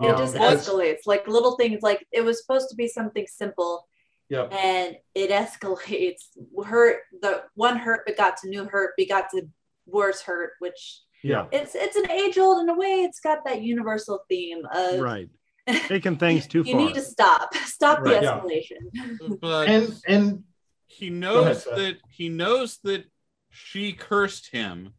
[0.00, 1.06] It Um, just because- escalates.
[1.06, 3.88] Like little things like it was supposed to be something simple
[4.28, 6.28] yeah, and it escalates.
[6.64, 9.48] Hurt the one hurt begot to new hurt, begot to
[9.86, 13.02] worse hurt, which yeah, it's it's an age old in a way.
[13.02, 15.28] It's got that universal theme of Right,
[15.68, 16.80] taking things too you far.
[16.80, 17.54] You need to stop.
[17.54, 18.40] Stop Right, the yeah.
[18.40, 19.38] escalation.
[19.40, 20.44] But and and
[20.86, 21.76] he knows Seth.
[21.76, 23.04] that he knows that
[23.50, 24.94] she cursed him,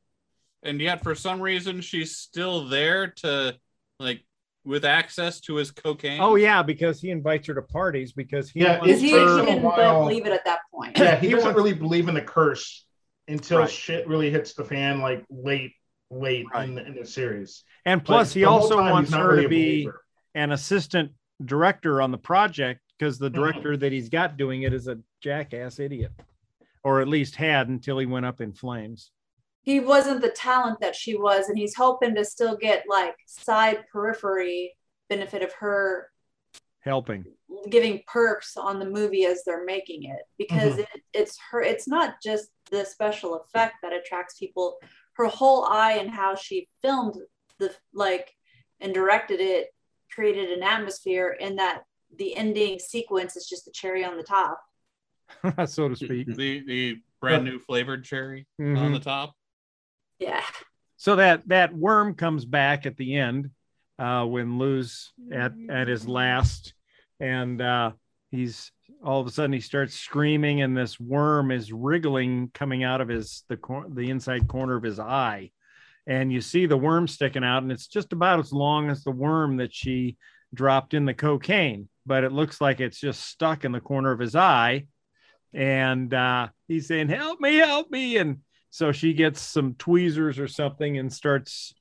[0.63, 3.55] and yet for some reason she's still there to
[3.99, 4.23] like
[4.63, 6.21] with access to his cocaine.
[6.21, 9.37] Oh yeah, because he invites her to parties because he Yeah, wants he, he her-
[9.37, 10.97] for a didn't while- believe it at that point.
[10.97, 12.85] yeah, he, He doesn't wants- really believe in the curse
[13.27, 13.69] until Right.
[13.69, 15.73] shit really hits the fan, like late,
[16.11, 16.69] late Right.
[16.69, 17.63] in, the, in the series.
[17.85, 20.00] and But plus he also wants her really to be believer.
[20.35, 21.11] An assistant
[21.45, 23.33] director on the project because the Mhm.
[23.35, 26.11] director that he's got doing it is a jackass idiot,
[26.83, 29.11] or at least had until he went up in flames.
[29.63, 33.85] He wasn't the talent that she was, and he's hoping to still get like side
[33.91, 34.75] periphery
[35.09, 36.09] benefit of her
[36.79, 37.25] Helping.
[37.69, 40.79] giving perks on the movie as they're making it because Mm-hmm.
[40.95, 44.79] it, it's her it's not just the special effect that attracts people
[45.13, 47.17] her whole eye and how she filmed
[47.59, 48.33] the like
[48.79, 49.67] and directed it
[50.13, 51.83] created an atmosphere and that
[52.17, 54.61] the ending sequence is just the cherry on the top
[55.65, 56.27] so to speak.
[56.35, 58.93] the the brand new flavored cherry on Mhm.
[58.93, 59.33] the top.
[60.19, 60.43] yeah
[60.97, 63.51] So that that worm comes back at the end
[63.97, 66.73] uh, when Lou's at at his last,
[67.19, 67.91] and uh,
[68.31, 68.71] he's
[69.03, 73.07] all of a sudden he starts screaming, and this worm is wriggling coming out of
[73.07, 75.51] his the cor- the inside corner of his eye,
[76.07, 79.11] and you see the worm sticking out, and it's just about as long as the
[79.11, 80.17] worm that she
[80.53, 84.19] dropped in the cocaine, but it looks like it's just stuck in the corner of
[84.19, 84.85] his eye,
[85.53, 88.39] and uh, he's saying, "Help me, help me!" and
[88.71, 91.73] so she gets some tweezers or something and starts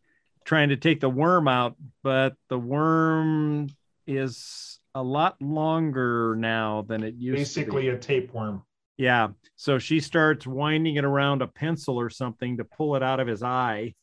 [0.45, 3.69] trying to take the worm out, but the worm
[4.07, 7.91] is a lot longer now than it used Basically, to be.
[7.91, 8.63] Basically a tapeworm.
[8.97, 9.29] Yeah.
[9.55, 13.29] So she starts winding it around a pencil or something to pull it out of
[13.29, 13.95] his eye,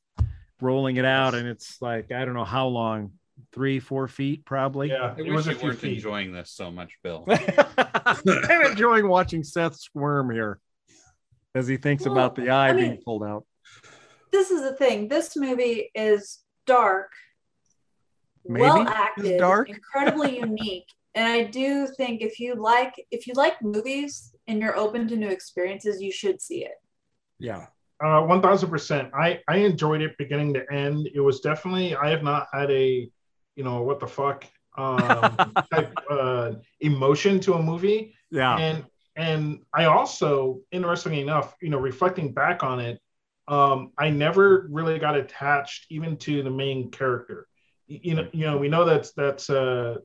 [0.61, 3.13] rolling it out, and it's like I don't know how long,
[3.53, 4.89] three, four feet probably.
[4.89, 5.93] Yeah, it wish was a you few weren't feet.
[5.95, 7.25] enjoying this so much, Bill.
[7.77, 10.59] I'm enjoying watching Seth squirm here
[11.55, 13.45] as he thinks Well, about the eye I being pulled out.
[14.31, 17.11] this is the thing this movie is dark
[18.45, 19.69] Maybe well acted dark.
[19.69, 24.75] incredibly unique and i do think if you like if you like movies and you're
[24.77, 26.75] open to new experiences you should see it
[27.39, 27.67] Yeah.
[28.03, 29.11] Uh, one thousand percent.
[29.13, 31.09] I I enjoyed it beginning to end.
[31.13, 31.95] It was definitely.
[31.95, 33.09] I have not had a,
[33.55, 34.45] you know, what the fuck
[34.77, 35.35] um,
[35.73, 38.55] type uh, emotion to a movie, Yeah.
[38.57, 38.85] and
[39.15, 43.01] and I also, interestingly enough, you know, reflecting back on it,
[43.47, 47.47] um, I never really got attached even to the main character.
[47.87, 49.95] You know, you know, we know that's that's uh,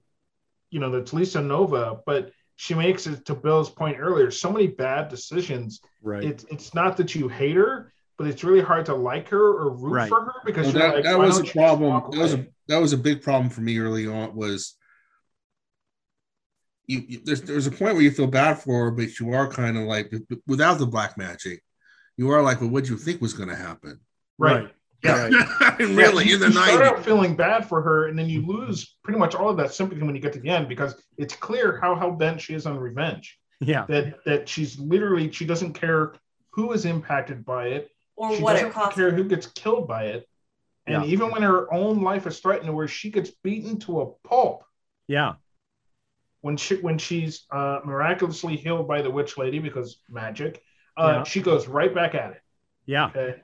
[0.70, 4.30] you know, that's Lisa Nova, but she makes it to Bill's point earlier.
[4.30, 6.24] So many bad decisions Right.
[6.24, 9.70] it's it's not that you hate her, but it's really hard to like her or
[9.70, 10.08] root Right.
[10.08, 12.10] for her because Well, you're that, like, that was a problem.
[12.10, 14.34] That was a that was a big problem for me early on.
[14.34, 14.76] Was
[16.86, 19.48] you, you there's there's a point where you feel bad for her, but you are
[19.48, 20.12] kind of like
[20.46, 21.62] without the black magic,
[22.16, 24.00] you are like, well, what do you think was going to happen?
[24.38, 24.72] right.
[25.02, 25.28] Yeah.
[25.60, 26.86] I mean, really, you, in the you start 90s.
[26.86, 30.02] out feeling bad for her, and then you lose pretty much all of that sympathy
[30.02, 32.78] when you get to the end because it's clear how hell bent she is on
[32.78, 33.38] revenge.
[33.60, 33.84] Yeah.
[33.88, 36.14] That that she's literally she doesn't care
[36.50, 38.94] who is impacted by it, or she what doesn't it costs.
[38.96, 40.28] care who gets killed by it,
[40.86, 41.10] and Yeah.
[41.10, 44.64] even when her own life is threatened, where she gets beaten to a pulp,
[45.08, 45.34] Yeah.
[46.42, 50.62] when she when she's uh, miraculously healed by the witch lady because magic,
[50.96, 51.22] uh, Yeah.
[51.24, 52.40] she goes right back at it.
[52.86, 53.06] Yeah.
[53.06, 53.36] Okay,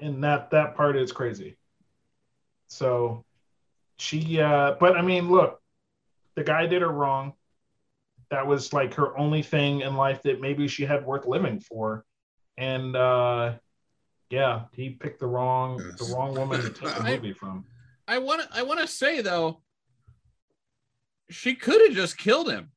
[0.00, 1.56] and that that part is crazy.
[2.68, 3.24] So,
[3.98, 5.60] she, uh, but I mean, look,
[6.34, 7.32] the guy did her wrong.
[8.30, 12.04] That was like her only thing in life that maybe she had worth living for,
[12.58, 13.54] and uh,
[14.30, 15.98] yeah, he picked the wrong Yes.
[15.98, 17.64] the wrong woman to take the movie from.
[18.06, 19.62] I want to I want to say though,
[21.30, 22.70] she could have just killed him.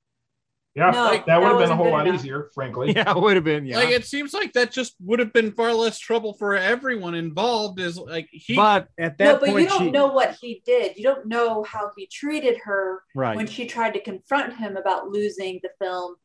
[0.74, 2.22] Yeah, No, that that would have been a whole lot enough.
[2.22, 2.94] easier, frankly.
[2.96, 3.12] Yeah.
[3.12, 3.66] It would have been.
[3.66, 3.78] Yeah.
[3.80, 7.80] Like it seems like that just would have been far less trouble for everyone involved.
[7.80, 10.62] Is like he but at that No, but point, you don't she, know what he
[10.66, 10.96] did.
[10.96, 13.36] You don't know how he treated her right.
[13.36, 16.16] when she tried to confront him about losing the film.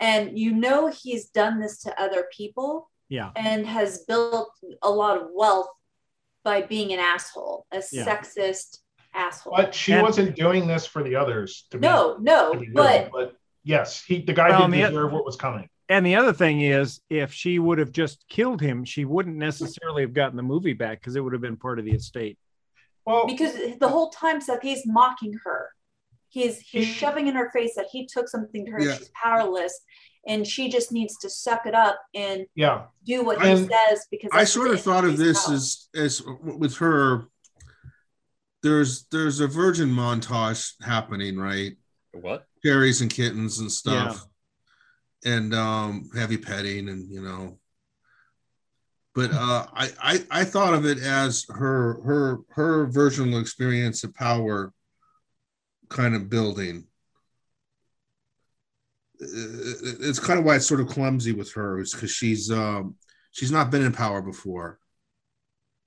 [0.00, 3.30] And you know he's done this to other people yeah.
[3.36, 4.50] and has built
[4.82, 5.70] a lot of wealth
[6.44, 8.04] by being an asshole, a Yeah.
[8.04, 8.78] sexist
[9.14, 9.54] asshole.
[9.56, 11.66] But she And- wasn't doing this for the others.
[11.70, 13.34] To be- no, no, to be good, but but
[13.64, 15.68] yes, he the guy Well, didn't the- deserve what was coming.
[15.90, 20.02] And the other thing is, if she would have just killed him, she wouldn't necessarily
[20.02, 22.36] have gotten the movie back because it would have been part of the estate.
[23.06, 25.70] Well, because the whole time Seth he's mocking her.
[26.28, 28.96] He's he's He- shoving in her face that he took something to her Yeah.
[28.98, 29.80] she's powerless
[30.26, 34.06] and she just needs to suck it up and yeah, do what he And says
[34.10, 35.54] because I sort of thought of this power.
[35.54, 37.28] as as with her.
[38.62, 41.76] There's there's a virgin montage happening, right?
[42.12, 42.46] what?
[42.62, 44.26] Carries and kittens and stuff,
[45.24, 47.58] and um, heavy petting and you know.
[49.14, 54.14] But uh, I, I I thought of it as her her her virginal experience of
[54.14, 54.72] power,
[55.88, 56.86] kind of building.
[59.20, 62.96] It's kind of why it's sort of clumsy with her, is because she's um,
[63.32, 64.78] she's not been in power before.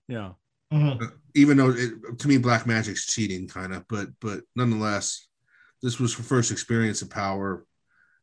[0.08, 0.32] Yeah.
[0.74, 1.12] Mhm.
[1.36, 5.28] even though it, to me black magic's cheating kind of but but nonetheless
[5.82, 7.66] this was her first experience of power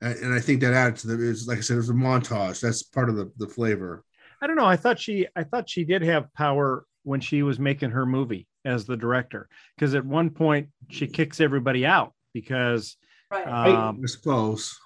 [0.00, 1.94] and, and i think that added to the is like i said it was a
[1.94, 4.04] montage that's part of the, the flavor
[4.40, 4.66] I don't know.
[4.66, 8.46] I thought she, I thought she did have power when she was making her movie
[8.64, 12.96] as the director, because at one point she kicks everybody out because,
[13.32, 13.48] right.
[13.48, 14.78] um, i suppose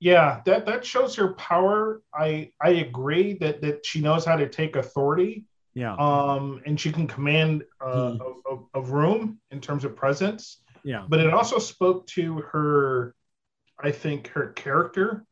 [0.00, 2.00] yeah, that that shows her power.
[2.14, 5.44] I I agree that that she knows how to take authority,
[5.74, 8.22] yeah, um, and she can command uh, Hmm.
[8.22, 10.62] of, of, of room in terms of presence.
[10.88, 13.14] Yeah, But it also spoke to her,
[13.78, 15.26] I think, her character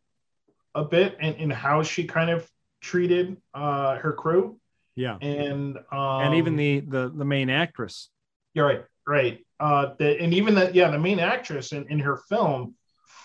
[0.74, 2.46] a bit and, and how she kind of
[2.82, 4.60] treated uh, her crew
[4.96, 8.10] yeah, and um, and even the the the main actress.
[8.54, 9.46] You're right, right.
[9.60, 12.74] Uh, the, and even that, yeah, the main actress in, in her film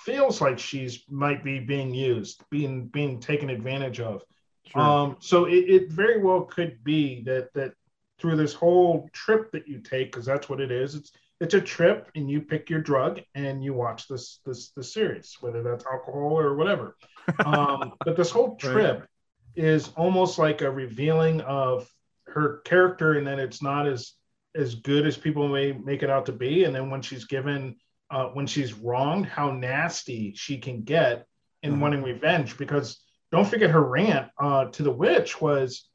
[0.04, 4.24] feels like she's might be being used, being being taken advantage of.
[4.68, 4.82] Sure.
[4.82, 7.74] Um, so it, it very well could be that that
[8.20, 10.96] through this whole trip that you take, because that's what it is.
[10.96, 11.12] It's
[11.42, 15.36] it's a trip, and you pick your drug and you watch this this this series,
[15.42, 16.96] whether that's alcohol or whatever.
[17.46, 18.60] Um, but this whole Right.
[18.60, 19.08] trip
[19.56, 21.90] is almost like a revealing of
[22.28, 24.14] her character, and then it's not as
[24.56, 26.66] as good as people may make it out to be.
[26.66, 27.78] And then when she's given,
[28.12, 31.26] uh, when she's wronged, how nasty she can get
[31.64, 31.80] in Mhm.
[31.80, 32.58] wanting revenge.
[32.58, 35.90] Because don't forget her rant uh, to the witch was,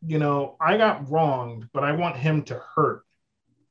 [0.00, 3.02] you know, I got wronged, but I want him to hurt.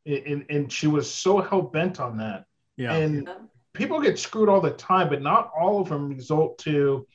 [0.07, 2.45] And, and she was so hell bent on that.
[2.77, 3.29] yeah, And
[3.73, 7.05] people get screwed all the time, but not all of them result to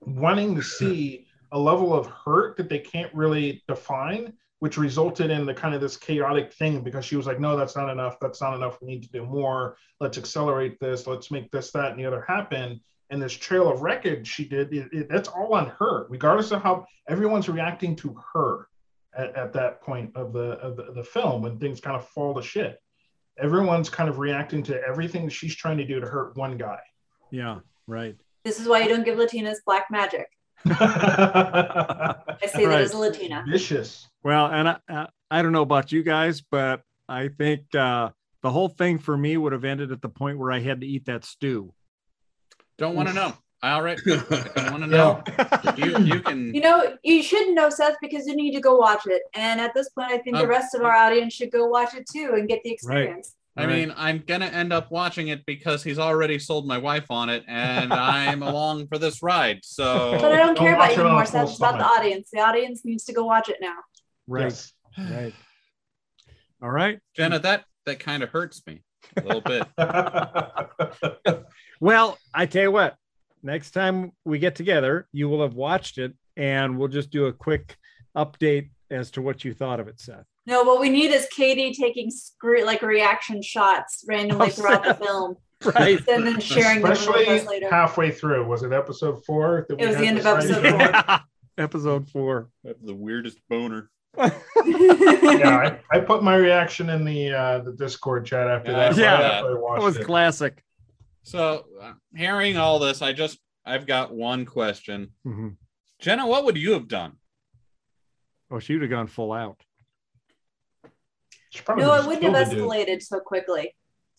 [0.00, 5.46] wanting to see a level of hurt that they can't really define, which resulted in
[5.46, 8.18] the kind of this chaotic thing because she was like, no, that's not enough.
[8.20, 8.78] That's not enough.
[8.80, 9.76] We need to do more.
[9.98, 11.06] Let's accelerate this.
[11.06, 12.80] Let's make this, that, and the other happen.
[13.10, 16.62] And this trail of wreckage she did, it, it, that's all on her, regardless of
[16.62, 18.68] how everyone's reacting to her
[19.16, 22.34] at, at that point of the, of the the film when things kind of fall
[22.34, 22.80] to shit.
[23.38, 26.80] Everyone's kind of reacting to everything she's trying to do to hurt one guy.
[27.30, 28.16] yeah, right.
[28.44, 30.26] This is why you don't give Latinas black magic.
[30.66, 33.44] I say that as a Latina.
[33.48, 34.08] Vicious.
[34.22, 38.10] Well, and I, I, I don't know about you guys, but I think uh,
[38.42, 40.86] the whole thing for me would have ended at the point where I had to
[40.86, 41.72] eat that stew.
[42.78, 43.34] Don't want to know.
[43.62, 45.22] I already want to know.
[45.76, 49.06] You you can You know, you shouldn't know, Seth, because you need to go watch
[49.06, 49.22] it.
[49.34, 51.94] And at this point, I think the Um, rest of our audience should go watch
[51.94, 53.06] it too and get the experience.
[53.06, 53.18] Right.
[53.18, 53.36] experience.
[53.56, 57.28] I mean, I'm gonna end up watching it because he's already sold my wife on
[57.28, 59.58] it, and I'm along for this ride.
[59.62, 61.48] So But I don't Don't care about you anymore, Seth.
[61.50, 62.30] It's about the audience.
[62.32, 63.76] The audience needs to go watch it now.
[64.26, 64.44] right.
[64.44, 64.72] Yes.
[64.96, 65.34] Right.
[66.62, 66.98] All right.
[67.14, 68.82] Jenna, that that kind of hurts me
[69.18, 69.66] a little bit.
[71.82, 72.94] Well, I tell you what,
[73.42, 77.32] next time we get together, you will have watched it and we'll just do a
[77.32, 77.76] quick
[78.16, 80.24] update as to what you thought of it, Seth.
[80.46, 84.94] No, what we need is Katie taking scre- like reaction shots randomly Oh, throughout the
[84.94, 85.36] film,
[85.74, 85.98] Right.
[86.08, 87.68] and then sharing them with us later.
[87.70, 88.46] halfway through.
[88.46, 89.66] Was it episode four?
[89.68, 91.04] that we It was the end of episode idea?
[91.06, 91.20] four.
[91.58, 92.48] Episode four.
[92.64, 93.90] That's the weirdest boner.
[94.16, 98.96] yeah, I, I put my reaction in the uh, the Discord chat after that.
[98.96, 99.12] Yeah.
[99.12, 100.06] right after I That was it.
[100.06, 100.64] classic.
[101.22, 105.12] So, uh, hearing all this, I just I've got one question.
[105.26, 105.56] Mhm.
[105.98, 107.18] Jenna, what would you have done?
[108.50, 109.62] Oh, she would have gone full out.
[111.68, 113.74] No, I wouldn't have killed the escalated so quickly.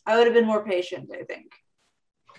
[0.05, 1.51] I would have been more patient, I think.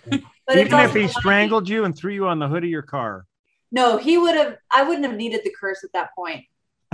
[0.45, 3.25] But Even if he strangled you and threw you on the hood of your car.
[3.71, 4.57] No, he would have.
[4.71, 6.45] I wouldn't have needed the curse at that point.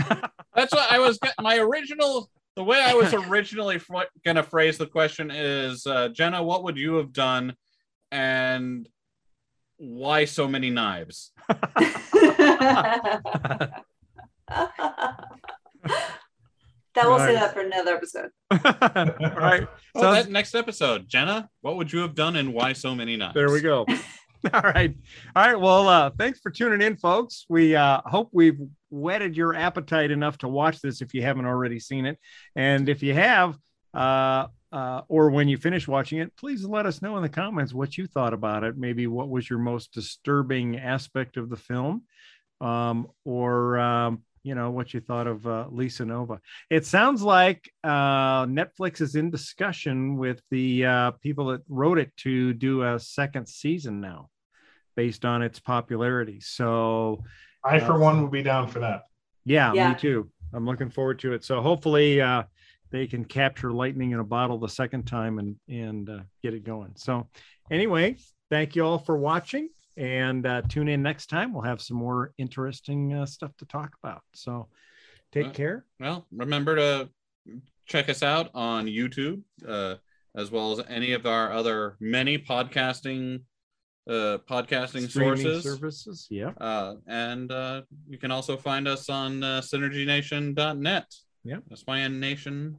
[0.53, 1.17] That's what I was.
[1.41, 6.43] My original, the way I was originally fr- gonna phrase the question is, uh, Jenna,
[6.43, 7.55] what would you have done,
[8.11, 8.85] and
[9.77, 11.31] why so many knives?
[11.47, 11.63] that
[16.97, 17.39] we'll say Nice.
[17.39, 18.29] that for another episode.
[18.51, 18.59] All
[19.39, 19.65] right.
[19.95, 23.35] Oh, that next episode, Jenna, what would you have done, and why so many knives?
[23.35, 23.85] There we go.
[24.53, 24.95] All right.
[25.35, 25.59] All right.
[25.59, 27.45] Well, uh, thanks for tuning in, folks.
[27.49, 28.59] We uh, hope we've
[28.89, 32.17] whetted your appetite enough to watch this if you haven't already seen it.
[32.55, 33.57] And if you have,
[33.93, 37.73] uh, uh, or when you finish watching it, please let us know in the comments
[37.73, 38.77] what you thought about it.
[38.77, 42.03] Maybe what was your most disturbing aspect of the film,
[42.61, 46.39] um, or um, you know what you thought of uh, Lisa Nova.
[46.69, 52.15] It sounds like uh, Netflix is in discussion with the uh, people that wrote it
[52.17, 54.29] to do a second season now,
[54.95, 56.39] based on its popularity.
[56.41, 57.23] So
[57.63, 59.03] I, for one, would be down for that.
[59.45, 59.89] yeah, Yeah.
[59.89, 60.29] me too.
[60.53, 61.43] I'm looking forward to it.
[61.43, 62.43] So hopefully uh,
[62.91, 66.63] they can capture lightning in a bottle the second time and and uh, get it
[66.63, 66.93] going.
[66.95, 67.27] So
[67.69, 68.15] anyway,
[68.49, 69.69] thank you all for watching
[69.99, 71.53] and uh, tune in next time.
[71.53, 74.21] We'll have some more interesting uh, stuff to talk about.
[74.33, 74.67] So
[75.31, 75.85] take Uh, care.
[75.99, 77.09] Well, remember to
[77.85, 79.95] check us out on YouTube, uh,
[80.35, 83.41] as well as any of our other many podcasting
[84.09, 85.63] uh, podcasting Streaming sources.
[85.63, 86.27] services.
[86.31, 86.49] Yeah.
[86.59, 91.05] Uh, and uh, you can also find us on uh, synergynation.net.
[91.43, 91.63] Yep.
[91.75, 92.77] SYN Nation.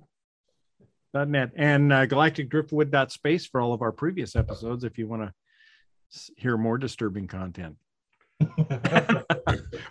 [1.15, 5.33] net and uh, galacticdriftwood.space for all of our previous episodes if you want to
[6.37, 7.77] hear more disturbing content.
[8.59, 9.25] all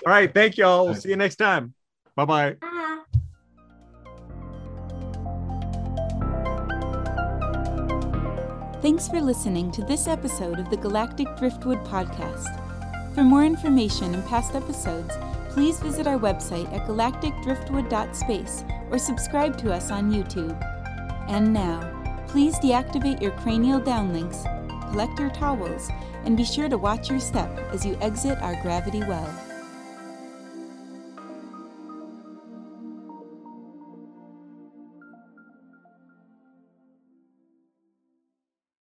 [0.05, 0.33] right.
[0.33, 0.85] Thank you all.
[0.85, 1.73] We'll see you next time.
[2.15, 2.55] Bye bye.
[2.61, 3.03] Ah.
[8.81, 12.55] Thanks for listening to this episode of the Galactic Driftwood Podcast.
[13.13, 15.13] For more information and past episodes,
[15.49, 20.57] please visit our website at galacticdriftwood.space or subscribe to us on YouTube.
[21.27, 24.43] And now, please deactivate your cranial downlinks,
[24.91, 25.89] collect your towels,
[26.25, 29.48] and be sure to watch your step as you exit our gravity well.